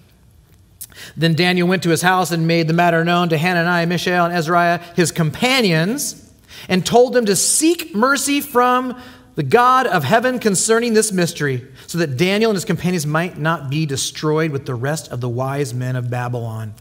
[1.17, 4.33] Then Daniel went to his house and made the matter known to Hananiah, Mishael, and
[4.33, 6.21] Azariah, his companions,
[6.69, 8.99] and told them to seek mercy from
[9.35, 13.69] the God of heaven concerning this mystery, so that Daniel and his companions might not
[13.69, 16.73] be destroyed with the rest of the wise men of Babylon.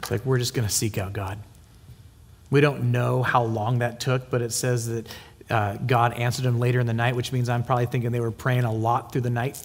[0.00, 1.38] It's like we're just going to seek out God.
[2.50, 5.08] We don't know how long that took, but it says that
[5.48, 8.32] uh, God answered them later in the night, which means I'm probably thinking they were
[8.32, 9.64] praying a lot through the night.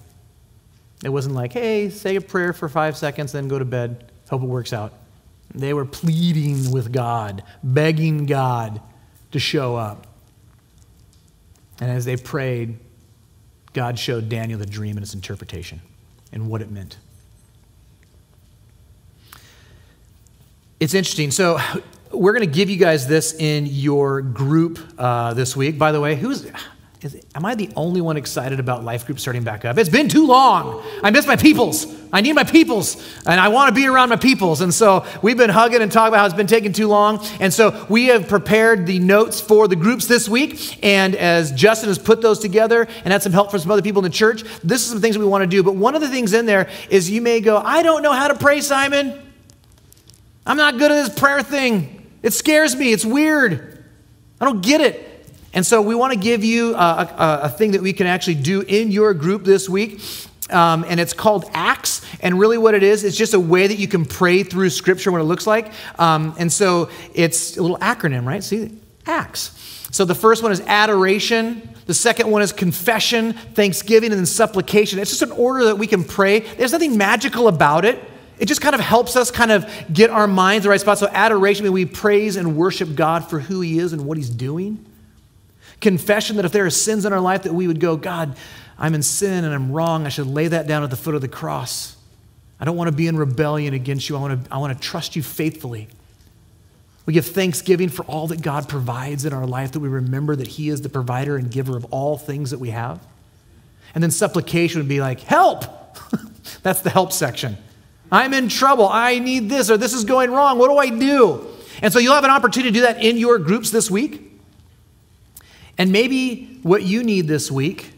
[1.03, 4.43] It wasn't like, hey, say a prayer for five seconds, then go to bed, hope
[4.43, 4.93] it works out.
[5.53, 8.81] They were pleading with God, begging God
[9.35, 10.07] to show up.
[11.81, 12.79] And as they prayed,
[13.73, 15.81] God showed Daniel the dream and its interpretation
[16.31, 16.97] and what it meant.
[20.79, 21.31] It's interesting.
[21.31, 21.59] So,
[22.11, 25.77] we're going to give you guys this in your group uh, this week.
[25.77, 26.49] By the way, who's
[27.01, 29.77] is, am I the only one excited about life group starting back up?
[29.77, 30.81] It's been too long.
[31.03, 31.85] I miss my peoples.
[32.15, 34.61] I need my peoples, and I want to be around my peoples.
[34.61, 37.19] And so we've been hugging and talking about how it's been taking too long.
[37.41, 40.81] And so we have prepared the notes for the groups this week.
[40.81, 43.99] And as Justin has put those together and had some help from some other people
[43.99, 45.61] in the church, this is some things we want to do.
[45.61, 48.29] But one of the things in there is you may go, I don't know how
[48.29, 49.21] to pray, Simon.
[50.45, 52.09] I'm not good at this prayer thing.
[52.23, 52.93] It scares me.
[52.93, 53.83] It's weird.
[54.39, 55.27] I don't get it.
[55.53, 58.35] And so we want to give you a, a, a, thing that we can actually
[58.35, 60.01] do in your group this week.
[60.49, 62.01] Um, and it's called Acts.
[62.19, 65.11] And really, what it is, it's just a way that you can pray through Scripture,
[65.11, 65.71] what it looks like.
[65.97, 68.43] Um, and so it's a little acronym, right?
[68.43, 68.71] See,
[69.07, 69.51] Acts.
[69.91, 71.69] So the first one is adoration.
[71.85, 74.99] The second one is confession, thanksgiving, and then supplication.
[74.99, 76.39] It's just an order that we can pray.
[76.39, 78.03] There's nothing magical about it.
[78.39, 80.97] it just kind of helps us kind of get our minds in the right spot.
[80.97, 84.83] So, adoration, we praise and worship God for who He is and what He's doing.
[85.79, 88.35] Confession that if there are sins in our life, that we would go, God,
[88.77, 90.05] I'm in sin and I'm wrong.
[90.05, 91.95] I should lay that down at the foot of the cross.
[92.59, 94.17] I don't want to be in rebellion against you.
[94.17, 95.87] I want to, I want to trust you faithfully.
[97.05, 100.47] We give thanksgiving for all that God provides in our life, that we remember that
[100.47, 103.05] He is the provider and giver of all things that we have.
[103.93, 105.65] And then supplication would be like, help!
[106.63, 107.57] That's the help section.
[108.11, 108.87] I'm in trouble.
[108.87, 110.57] I need this, or this is going wrong.
[110.57, 111.47] What do I do?
[111.81, 114.21] And so you'll have an opportunity to do that in your groups this week.
[115.77, 117.91] And maybe what you need this week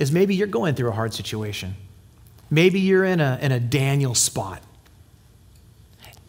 [0.00, 1.76] is maybe you're going through a hard situation.
[2.50, 4.62] Maybe you're in a, in a Daniel spot.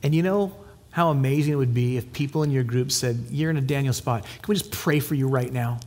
[0.03, 0.53] And you know
[0.91, 3.93] how amazing it would be if people in your group said, You're in a Daniel
[3.93, 4.23] spot.
[4.23, 5.79] Can we just pray for you right now?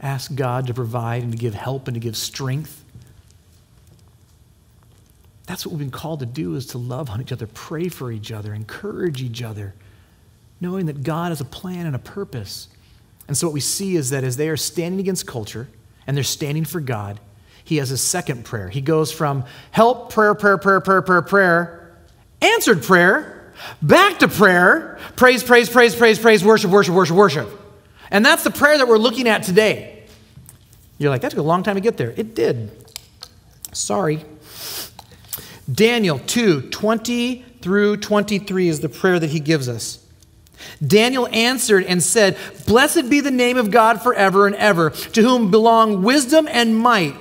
[0.00, 2.84] Ask God to provide and to give help and to give strength.
[5.46, 8.10] That's what we've been called to do is to love on each other, pray for
[8.10, 9.74] each other, encourage each other,
[10.60, 12.68] knowing that God has a plan and a purpose.
[13.28, 15.68] And so what we see is that as they are standing against culture
[16.10, 17.20] and they're standing for God,
[17.62, 18.68] he has a second prayer.
[18.68, 21.96] He goes from help, prayer, prayer, prayer, prayer, prayer, prayer,
[22.42, 27.48] answered prayer, back to prayer, praise, praise, praise, praise, praise, worship, worship, worship, worship.
[28.10, 30.02] And that's the prayer that we're looking at today.
[30.98, 32.12] You're like, that took a long time to get there.
[32.16, 32.72] It did.
[33.72, 34.24] Sorry.
[35.72, 40.04] Daniel 2 20 through 23 is the prayer that he gives us.
[40.84, 45.50] Daniel answered and said, Blessed be the name of God forever and ever, to whom
[45.50, 47.16] belong wisdom and might.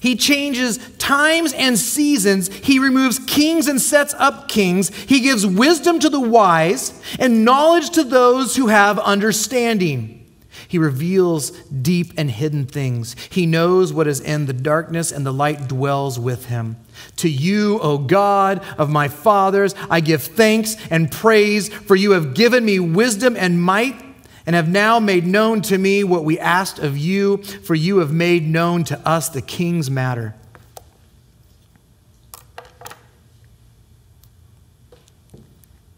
[0.00, 2.52] He changes times and seasons.
[2.52, 4.92] He removes kings and sets up kings.
[4.92, 10.21] He gives wisdom to the wise and knowledge to those who have understanding.
[10.72, 13.14] He reveals deep and hidden things.
[13.28, 16.78] He knows what is in the darkness, and the light dwells with him.
[17.16, 22.32] To you, O God of my fathers, I give thanks and praise, for you have
[22.32, 24.02] given me wisdom and might,
[24.46, 28.10] and have now made known to me what we asked of you, for you have
[28.10, 30.34] made known to us the king's matter.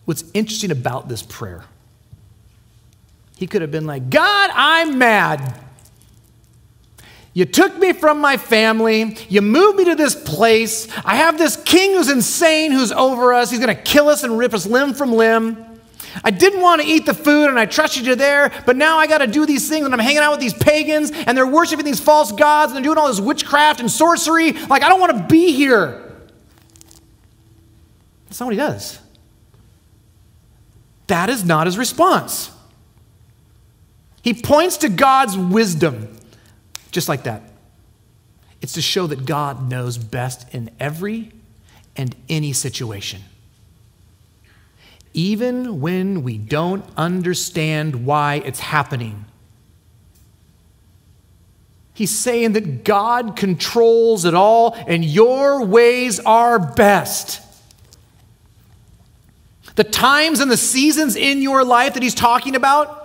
[0.05, 1.63] What's interesting about this prayer,
[3.37, 5.61] he could have been like, God, I'm mad.
[7.33, 9.17] You took me from my family.
[9.29, 10.87] You moved me to this place.
[11.05, 13.51] I have this king who's insane who's over us.
[13.51, 15.67] He's going to kill us and rip us limb from limb.
[16.23, 19.09] I didn't want to eat the food and I trusted you there, but now I
[19.09, 21.85] got to do these things and I'm hanging out with these pagans and they're worshiping
[21.85, 24.53] these false gods and they're doing all this witchcraft and sorcery.
[24.53, 26.13] Like, I don't want to be here.
[28.27, 29.01] That's not what he does.
[31.09, 32.54] That is not his response.
[34.25, 36.09] He points to God's wisdom.
[36.91, 37.43] Just like that.
[38.63, 41.31] It's to show that God knows best in every
[41.95, 43.21] and any situation.
[45.13, 49.27] Even when we don't understand why it's happening.
[51.93, 57.43] He's saying that God controls it all and your ways are best.
[59.77, 63.04] The times and the seasons in your life that he's talking about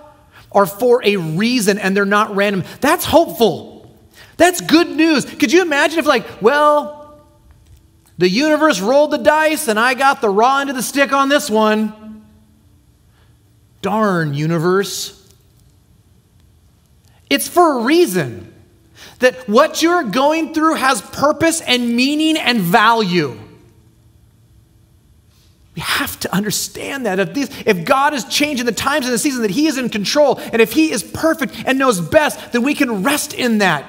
[0.52, 2.64] are for a reason and they're not random.
[2.80, 3.94] That's hopeful.
[4.36, 5.24] That's good news.
[5.24, 7.20] Could you imagine if, like, well,
[8.18, 11.28] the universe rolled the dice and I got the raw end of the stick on
[11.28, 12.24] this one?
[13.82, 15.16] Darn, universe.
[17.28, 18.52] It's for a reason
[19.20, 23.38] that what you're going through has purpose and meaning and value.
[25.74, 27.20] We have to understand that.
[27.20, 29.88] If, these, if God is changing the times and the seasons, that He is in
[29.88, 33.88] control, and if He is perfect and knows best, then we can rest in that.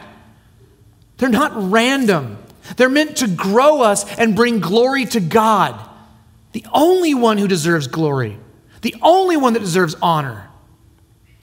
[1.17, 2.38] They're not random.
[2.78, 5.80] They're meant to grow us and bring glory to God,
[6.52, 8.38] the only one who deserves glory,
[8.82, 10.50] the only one that deserves honor.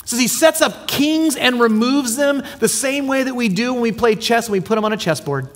[0.05, 3.83] So he sets up kings and removes them the same way that we do when
[3.83, 5.51] we play chess and we put them on a chessboard.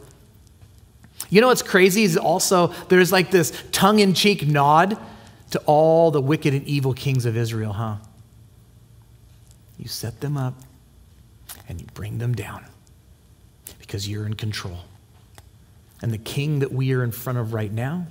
[1.32, 4.98] You know what's crazy is also there's like this tongue in cheek nod
[5.52, 7.96] to all the wicked and evil kings of Israel, huh?
[9.78, 10.52] You set them up
[11.70, 12.66] and you bring them down
[13.78, 14.80] because you're in control.
[16.02, 18.06] And the king that we are in front of right now,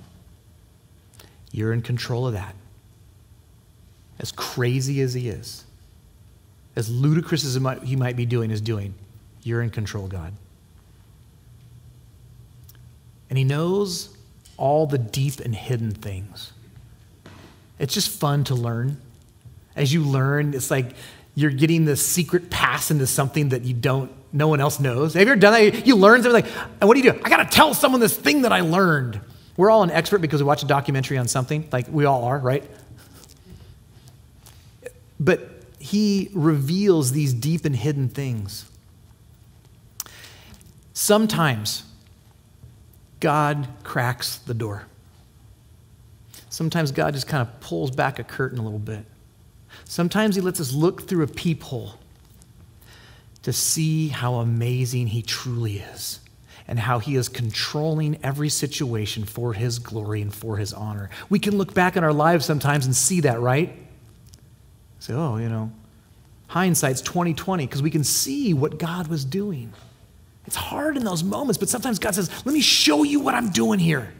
[1.52, 2.56] you're in control of that.
[4.18, 5.62] As crazy as he is,
[6.74, 8.94] as ludicrous as he might be doing, is doing,
[9.44, 10.32] you're in control, God.
[13.32, 14.14] And he knows
[14.58, 16.52] all the deep and hidden things.
[17.78, 19.00] It's just fun to learn.
[19.74, 20.94] As you learn, it's like
[21.34, 25.14] you're getting the secret pass into something that you don't no one else knows.
[25.14, 25.86] Have you ever done that?
[25.86, 27.20] You learn something like, and what do you do?
[27.24, 29.18] I got to tell someone this thing that I learned.
[29.56, 32.38] We're all an expert because we watch a documentary on something, like we all are,
[32.38, 32.70] right?
[35.18, 38.70] But he reveals these deep and hidden things.
[40.92, 41.84] Sometimes
[43.22, 44.86] God cracks the door.
[46.50, 49.04] Sometimes God just kind of pulls back a curtain a little bit.
[49.84, 51.94] Sometimes He lets us look through a peephole
[53.44, 56.18] to see how amazing He truly is
[56.66, 61.08] and how He is controlling every situation for His glory and for His honor.
[61.30, 63.72] We can look back in our lives sometimes and see that, right?
[64.98, 65.70] Say, oh, you know,
[66.48, 69.72] hindsight's 2020 because we can see what God was doing.
[70.46, 73.50] It's hard in those moments, but sometimes God says, Let me show you what I'm
[73.50, 74.12] doing here.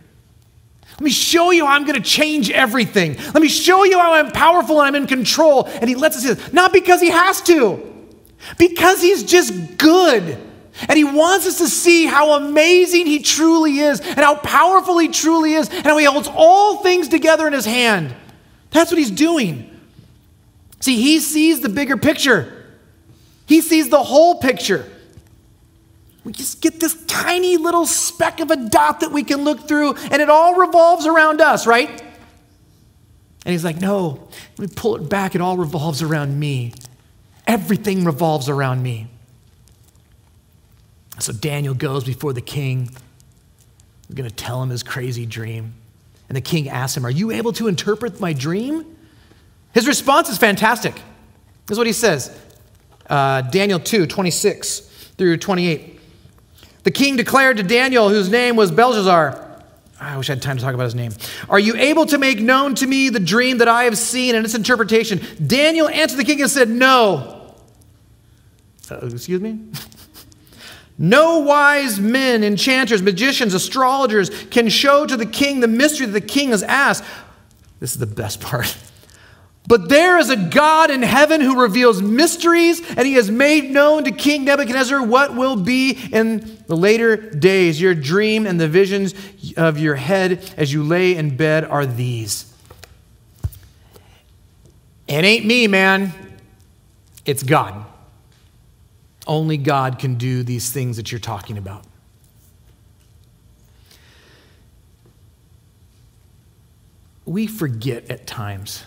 [0.92, 3.16] Let me show you how I'm going to change everything.
[3.16, 5.64] Let me show you how I'm powerful and I'm in control.
[5.66, 8.10] And He lets us see this, not because He has to,
[8.58, 10.38] because He's just good.
[10.88, 15.08] And He wants us to see how amazing He truly is and how powerful He
[15.08, 18.14] truly is and how He holds all things together in His hand.
[18.70, 19.70] That's what He's doing.
[20.80, 22.64] See, He sees the bigger picture,
[23.46, 24.91] He sees the whole picture.
[26.24, 29.94] We just get this tiny little speck of a dot that we can look through,
[29.94, 31.88] and it all revolves around us, right?
[33.44, 35.34] And he's like, No, let me pull it back.
[35.34, 36.74] It all revolves around me.
[37.46, 39.08] Everything revolves around me.
[41.18, 42.88] So Daniel goes before the king.
[44.08, 45.74] I'm going to tell him his crazy dream.
[46.28, 48.96] And the king asks him, Are you able to interpret my dream?
[49.74, 50.94] His response is fantastic.
[50.94, 52.36] This is what he says
[53.08, 54.80] uh, Daniel 2 26
[55.16, 55.91] through 28.
[56.84, 59.52] The king declared to Daniel, whose name was Belshazzar,
[60.02, 61.12] I wish I had time to talk about his name.
[61.48, 64.44] Are you able to make known to me the dream that I have seen and
[64.44, 65.20] its interpretation?
[65.46, 67.54] Daniel answered the king and said, No.
[68.90, 69.60] Uh, excuse me?
[70.98, 76.20] no wise men, enchanters, magicians, astrologers can show to the king the mystery that the
[76.20, 77.04] king has asked.
[77.78, 78.76] This is the best part.
[79.72, 84.04] But there is a God in heaven who reveals mysteries, and he has made known
[84.04, 87.80] to King Nebuchadnezzar what will be in the later days.
[87.80, 89.14] Your dream and the visions
[89.56, 92.54] of your head as you lay in bed are these.
[95.08, 96.12] It ain't me, man.
[97.24, 97.86] It's God.
[99.26, 101.86] Only God can do these things that you're talking about.
[107.24, 108.84] We forget at times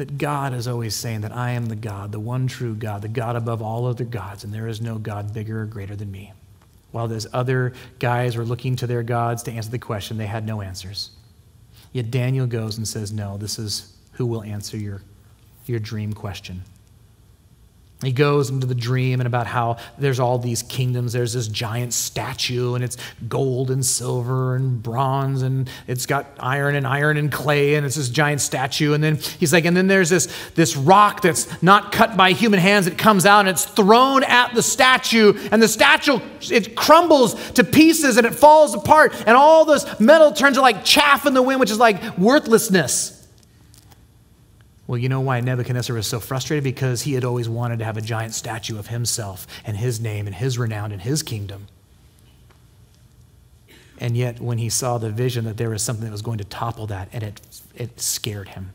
[0.00, 3.08] that God is always saying that I am the God, the one true God, the
[3.08, 6.32] God above all other gods, and there is no God bigger or greater than me.
[6.90, 10.46] While those other guys were looking to their gods to answer the question, they had
[10.46, 11.10] no answers.
[11.92, 15.02] Yet Daniel goes and says, No, this is who will answer your,
[15.66, 16.62] your dream question.
[18.02, 21.12] He goes into the dream and about how there's all these kingdoms.
[21.12, 22.96] There's this giant statue, and it's
[23.28, 27.96] gold and silver and bronze, and it's got iron and iron and clay, and it's
[27.96, 28.94] this giant statue.
[28.94, 32.58] And then he's like, and then there's this, this rock that's not cut by human
[32.58, 32.86] hands.
[32.86, 36.20] It comes out and it's thrown at the statue, and the statue
[36.50, 40.84] it crumbles to pieces and it falls apart, and all this metal turns to like
[40.84, 43.19] chaff in the wind, which is like worthlessness.
[44.90, 46.64] Well, you know why Nebuchadnezzar was so frustrated?
[46.64, 50.26] Because he had always wanted to have a giant statue of himself and his name
[50.26, 51.68] and his renown and his kingdom.
[53.98, 56.44] And yet, when he saw the vision that there was something that was going to
[56.44, 57.40] topple that, and it,
[57.76, 58.72] it scared him.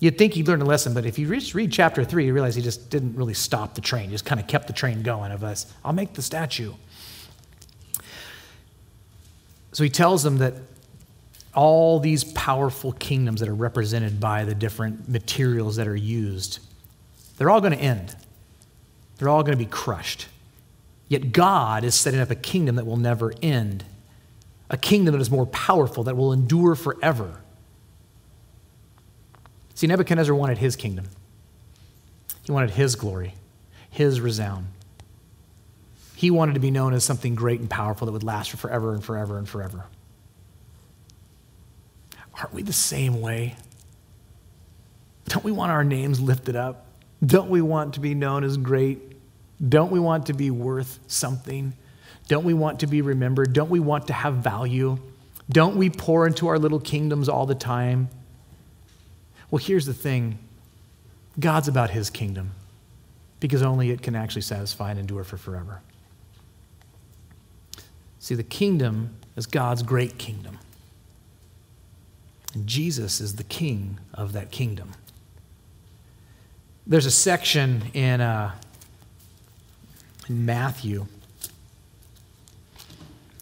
[0.00, 2.54] You'd think he'd learned a lesson, but if you read, read chapter three, you realize
[2.54, 4.10] he just didn't really stop the train.
[4.10, 5.72] He just kind of kept the train going of us.
[5.82, 6.74] I'll make the statue.
[9.72, 10.56] So he tells them that
[11.56, 16.60] all these powerful kingdoms that are represented by the different materials that are used,
[17.38, 18.14] they're all going to end.
[19.18, 20.28] They're all going to be crushed.
[21.08, 23.84] Yet God is setting up a kingdom that will never end,
[24.68, 27.40] a kingdom that is more powerful, that will endure forever.
[29.74, 31.06] See, Nebuchadnezzar wanted his kingdom,
[32.44, 33.34] he wanted his glory,
[33.90, 34.66] his resound.
[36.14, 38.94] He wanted to be known as something great and powerful that would last for forever
[38.94, 39.84] and forever and forever.
[42.38, 43.56] Aren't we the same way?
[45.26, 46.86] Don't we want our names lifted up?
[47.24, 48.98] Don't we want to be known as great?
[49.66, 51.72] Don't we want to be worth something?
[52.28, 53.52] Don't we want to be remembered?
[53.52, 54.98] Don't we want to have value?
[55.48, 58.08] Don't we pour into our little kingdoms all the time?
[59.50, 60.38] Well, here's the thing
[61.38, 62.52] God's about his kingdom
[63.40, 65.80] because only it can actually satisfy and endure for forever.
[68.18, 70.58] See, the kingdom is God's great kingdom.
[72.64, 74.92] Jesus is the king of that kingdom.
[76.86, 78.52] There's a section in, uh,
[80.28, 81.06] in Matthew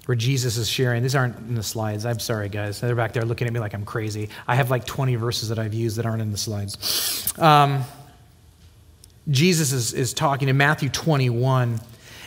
[0.06, 1.02] where Jesus is sharing.
[1.02, 2.04] These aren't in the slides.
[2.04, 2.80] I'm sorry, guys.
[2.80, 4.28] They're back there looking at me like I'm crazy.
[4.46, 7.32] I have like 20 verses that I've used that aren't in the slides.
[7.38, 7.84] Um,
[9.30, 11.80] Jesus is, is talking in Matthew 21,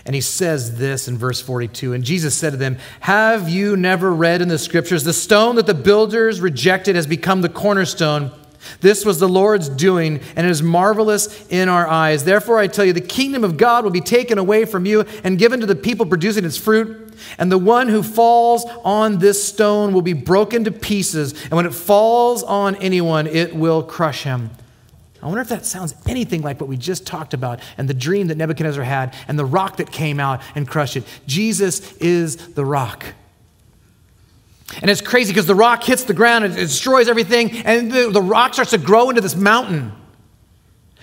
[0.07, 1.91] and he says this in verse 42.
[1.91, 5.65] And Jesus said to them, Have you never read in the scriptures, the stone that
[5.65, 8.31] the builders rejected has become the cornerstone?
[8.79, 12.23] This was the Lord's doing, and it is marvelous in our eyes.
[12.23, 15.37] Therefore, I tell you, the kingdom of God will be taken away from you and
[15.37, 17.13] given to the people producing its fruit.
[17.37, 21.65] And the one who falls on this stone will be broken to pieces, and when
[21.65, 24.51] it falls on anyone, it will crush him.
[25.21, 28.27] I wonder if that sounds anything like what we just talked about and the dream
[28.27, 31.03] that Nebuchadnezzar had and the rock that came out and crushed it.
[31.25, 33.03] Jesus is the rock.
[34.81, 38.09] And it's crazy because the rock hits the ground and it destroys everything, and the,
[38.09, 39.93] the rock starts to grow into this mountain.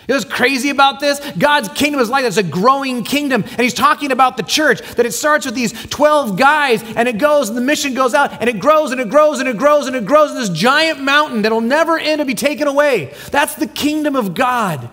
[0.08, 1.18] Know what's crazy about this?
[1.32, 2.24] God's kingdom is like.
[2.24, 3.42] It's a growing kingdom.
[3.42, 7.18] And he's talking about the church, that it starts with these 12 guys, and it
[7.18, 9.86] goes, and the mission goes out, and it grows, and it grows, and it grows,
[9.86, 13.14] and it grows this giant mountain that'll never end and be taken away.
[13.30, 14.90] That's the kingdom of God.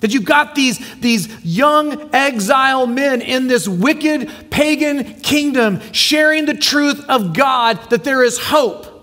[0.00, 6.54] That you've got these, these young exile men in this wicked pagan kingdom sharing the
[6.54, 8.93] truth of God that there is hope.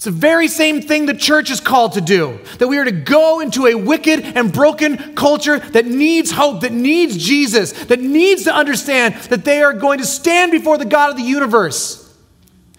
[0.00, 2.40] It's the very same thing the church is called to do.
[2.56, 6.72] That we are to go into a wicked and broken culture that needs hope, that
[6.72, 11.10] needs Jesus, that needs to understand that they are going to stand before the God
[11.10, 12.16] of the universe.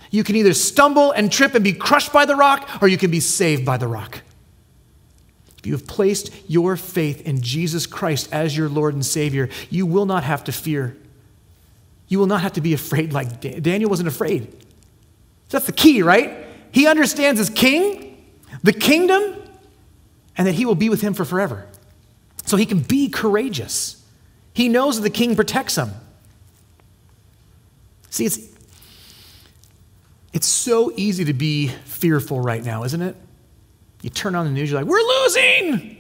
[0.10, 3.12] You can either stumble and trip and be crushed by the rock, or you can
[3.12, 4.24] be saved by the rock.
[5.60, 9.86] If you have placed your faith in Jesus Christ as your Lord and Savior, you
[9.86, 10.98] will not have to fear.
[12.08, 14.52] You will not have to be afraid like Daniel wasn't afraid.
[15.50, 16.48] That's the key, right?
[16.72, 18.18] He understands his king,
[18.64, 19.36] the kingdom,
[20.38, 21.68] and that he will be with him for forever.
[22.46, 24.04] So he can be courageous.
[24.54, 25.92] He knows that the king protects him.
[28.10, 28.40] See, it's,
[30.34, 33.16] it's so easy to be fearful right now, isn't it?
[34.02, 35.98] You turn on the news, you're like, we're losing.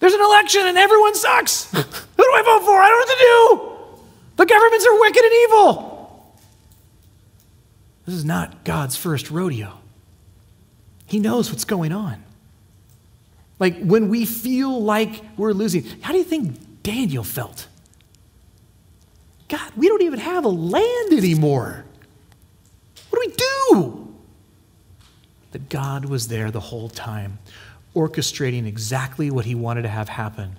[0.00, 1.70] There's an election and everyone sucks.
[1.72, 2.80] Who do I vote for?
[2.80, 4.06] I don't know what to do.
[4.36, 5.85] The governments are wicked and evil.
[8.06, 9.78] This is not God's first rodeo.
[11.06, 12.22] He knows what's going on.
[13.58, 17.68] Like when we feel like we're losing, how do you think Daniel felt?
[19.48, 21.84] God, we don't even have a land anymore.
[23.10, 24.06] What do we do?
[25.56, 27.38] that God was there the whole time,
[27.94, 30.58] orchestrating exactly what he wanted to have happen.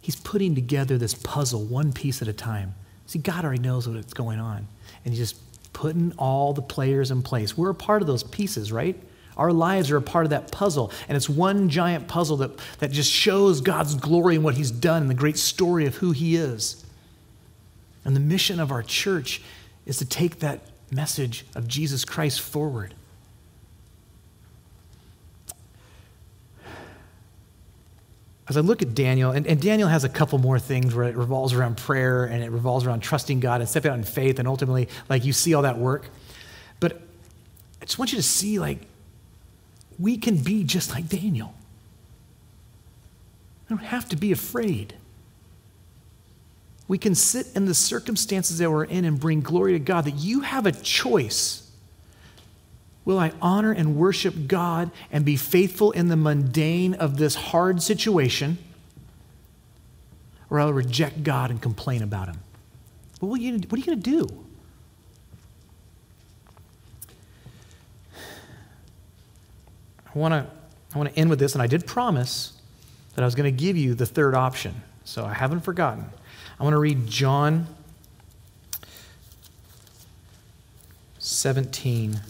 [0.00, 2.76] He's putting together this puzzle one piece at a time.
[3.06, 4.68] See, God already knows what's going on,
[5.04, 5.36] and just
[5.72, 7.56] putting all the players in place.
[7.56, 9.00] We're a part of those pieces, right?
[9.36, 12.92] Our lives are a part of that puzzle, and it's one giant puzzle that, that
[12.92, 16.36] just shows God's glory and what He's done and the great story of who He
[16.36, 16.84] is.
[18.04, 19.42] And the mission of our church
[19.86, 22.94] is to take that message of Jesus Christ forward.
[28.46, 31.16] As I look at Daniel, and, and, Daniel has a couple more things where it
[31.16, 34.46] revolves around prayer and it revolves around trusting God and stepping out in faith, and
[34.46, 36.08] ultimately, like you see all that work.
[36.78, 37.00] But
[37.80, 38.80] I just want you to see, like,
[39.98, 41.54] we can be just like Daniel.
[43.68, 44.94] We don't have to be afraid.
[46.86, 50.16] We can sit in the circumstances that we're in and bring glory to God, that
[50.16, 51.63] you have a choice.
[53.04, 57.82] Will I honor and worship God and be faithful in the mundane of this hard
[57.82, 58.58] situation?
[60.48, 62.38] Or I'll reject God and complain about Him?
[63.20, 64.44] What are you, what are you going to do?
[70.14, 70.46] I want to
[70.94, 72.52] I want to end with this, and I did promise
[73.14, 76.04] that I was going to give you the third option, so I haven't forgotten.
[76.58, 77.66] I want to read John
[81.18, 82.20] 17.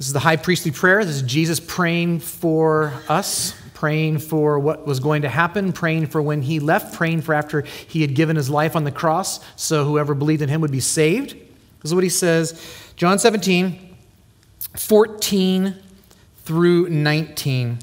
[0.00, 1.04] This is the high priestly prayer.
[1.04, 6.22] This is Jesus praying for us, praying for what was going to happen, praying for
[6.22, 9.84] when he left, praying for after he had given his life on the cross, so
[9.84, 11.32] whoever believed in him would be saved.
[11.32, 12.58] This is what he says
[12.96, 13.94] John 17,
[14.74, 15.76] 14
[16.44, 17.78] through 19.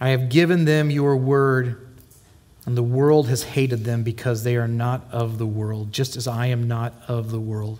[0.00, 1.86] I have given them your word,
[2.66, 6.26] and the world has hated them because they are not of the world, just as
[6.26, 7.78] I am not of the world.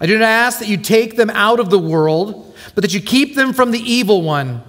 [0.00, 3.00] I do not ask that you take them out of the world, but that you
[3.00, 4.62] keep them from the evil one.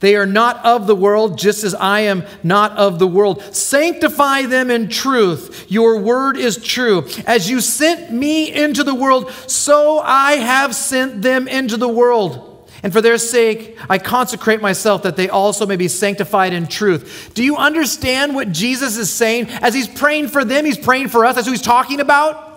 [0.00, 3.42] They are not of the world, just as I am not of the world.
[3.54, 5.66] Sanctify them in truth.
[5.68, 7.08] Your word is true.
[7.26, 12.44] As you sent me into the world, so I have sent them into the world.
[12.82, 17.32] And for their sake, I consecrate myself that they also may be sanctified in truth.
[17.34, 19.48] Do you understand what Jesus is saying?
[19.48, 21.34] As he's praying for them, he's praying for us.
[21.34, 22.47] That's who he's talking about.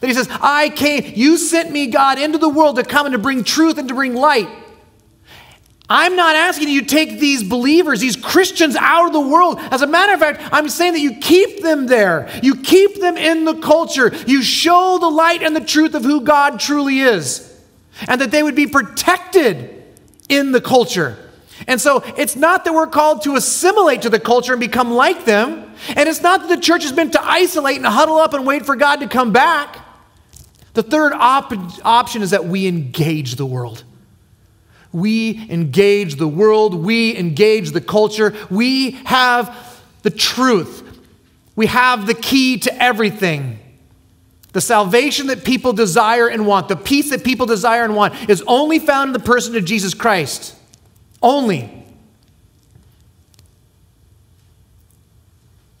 [0.00, 3.12] That he says, I came, you sent me, God, into the world to come and
[3.12, 4.48] to bring truth and to bring light.
[5.88, 9.58] I'm not asking you to take these believers, these Christians out of the world.
[9.60, 12.28] As a matter of fact, I'm saying that you keep them there.
[12.42, 14.12] You keep them in the culture.
[14.26, 17.42] You show the light and the truth of who God truly is.
[18.08, 19.84] And that they would be protected
[20.28, 21.16] in the culture.
[21.68, 25.24] And so it's not that we're called to assimilate to the culture and become like
[25.24, 25.65] them.
[25.88, 28.66] And it's not that the church is meant to isolate and huddle up and wait
[28.66, 29.78] for God to come back.
[30.74, 31.52] The third op-
[31.84, 33.84] option is that we engage the world.
[34.92, 36.74] We engage the world.
[36.74, 38.34] We engage the culture.
[38.50, 40.82] We have the truth.
[41.54, 43.58] We have the key to everything.
[44.52, 48.42] The salvation that people desire and want, the peace that people desire and want, is
[48.46, 50.54] only found in the person of Jesus Christ.
[51.22, 51.85] Only.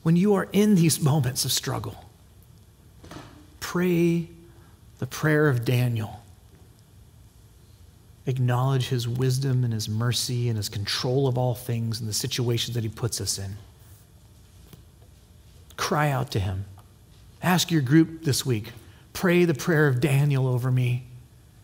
[0.06, 2.04] When you are in these moments of struggle,
[3.58, 4.28] pray
[5.00, 6.20] the prayer of Daniel
[8.24, 12.76] acknowledge his wisdom and his mercy and his control of all things and the situations
[12.76, 13.56] that he puts us in.
[15.76, 16.66] Cry out to him.
[17.42, 18.70] Ask your group this week
[19.12, 21.02] pray the prayer of Daniel over me.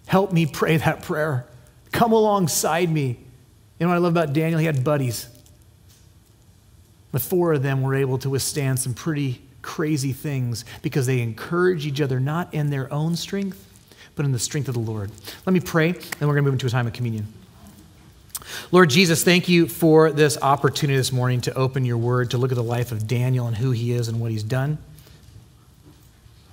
[0.07, 1.47] Help me pray that prayer.
[1.93, 3.07] Come alongside me.
[3.78, 4.59] You know what I love about Daniel?
[4.59, 5.28] He had buddies.
[7.12, 11.86] The four of them were able to withstand some pretty crazy things because they encouraged
[11.86, 13.68] each other not in their own strength,
[14.16, 15.10] but in the strength of the Lord.
[15.46, 17.32] Let me pray, and we're going to move into a time of communion.
[18.70, 22.50] Lord Jesus, thank you for this opportunity this morning to open your word, to look
[22.50, 24.78] at the life of Daniel and who he is and what he's done.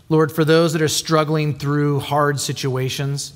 [0.07, 3.33] Lord, for those that are struggling through hard situations,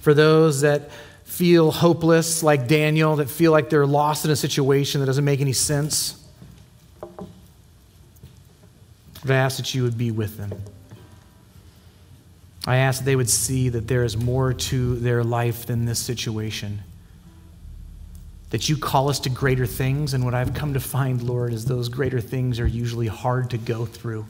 [0.00, 0.90] for those that
[1.38, 5.40] feel hopeless like Daniel, that feel like they're lost in a situation that doesn't make
[5.40, 6.26] any sense,
[9.24, 10.52] I ask that you would be with them.
[12.66, 16.00] I ask that they would see that there is more to their life than this
[16.00, 16.80] situation.
[18.50, 21.66] That you call us to greater things, and what I've come to find, Lord, is
[21.66, 24.26] those greater things are usually hard to go through.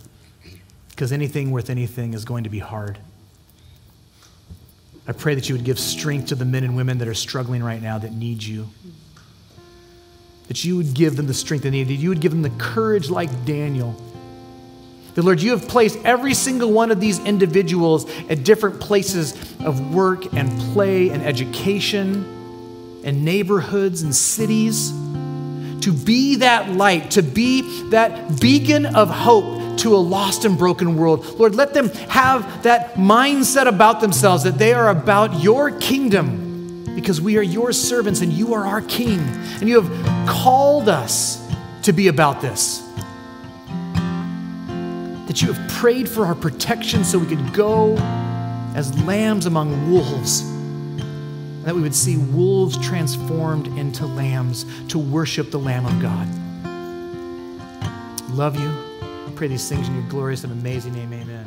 [0.90, 2.98] Because anything worth anything is going to be hard.
[5.08, 7.62] I pray that you would give strength to the men and women that are struggling
[7.62, 8.68] right now that need you.
[10.46, 11.88] That you would give them the strength they need.
[11.88, 13.96] That you would give them the courage like Daniel
[15.18, 19.92] that, Lord, you have placed every single one of these individuals at different places of
[19.92, 24.90] work and play and education and neighborhoods and cities
[25.80, 30.96] to be that light, to be that beacon of hope to a lost and broken
[30.96, 31.24] world.
[31.38, 37.20] Lord, let them have that mindset about themselves that they are about your kingdom because
[37.20, 39.20] we are your servants and you are our king.
[39.20, 41.46] And you have called us
[41.82, 42.84] to be about this
[45.28, 47.94] that you have prayed for our protection so we could go
[48.74, 50.42] as lambs among wolves.
[51.64, 56.26] That we would see wolves transformed into lambs to worship the Lamb of God.
[58.30, 58.87] Love you.
[59.38, 61.12] Pray these things in your glorious and amazing name.
[61.12, 61.37] Amen.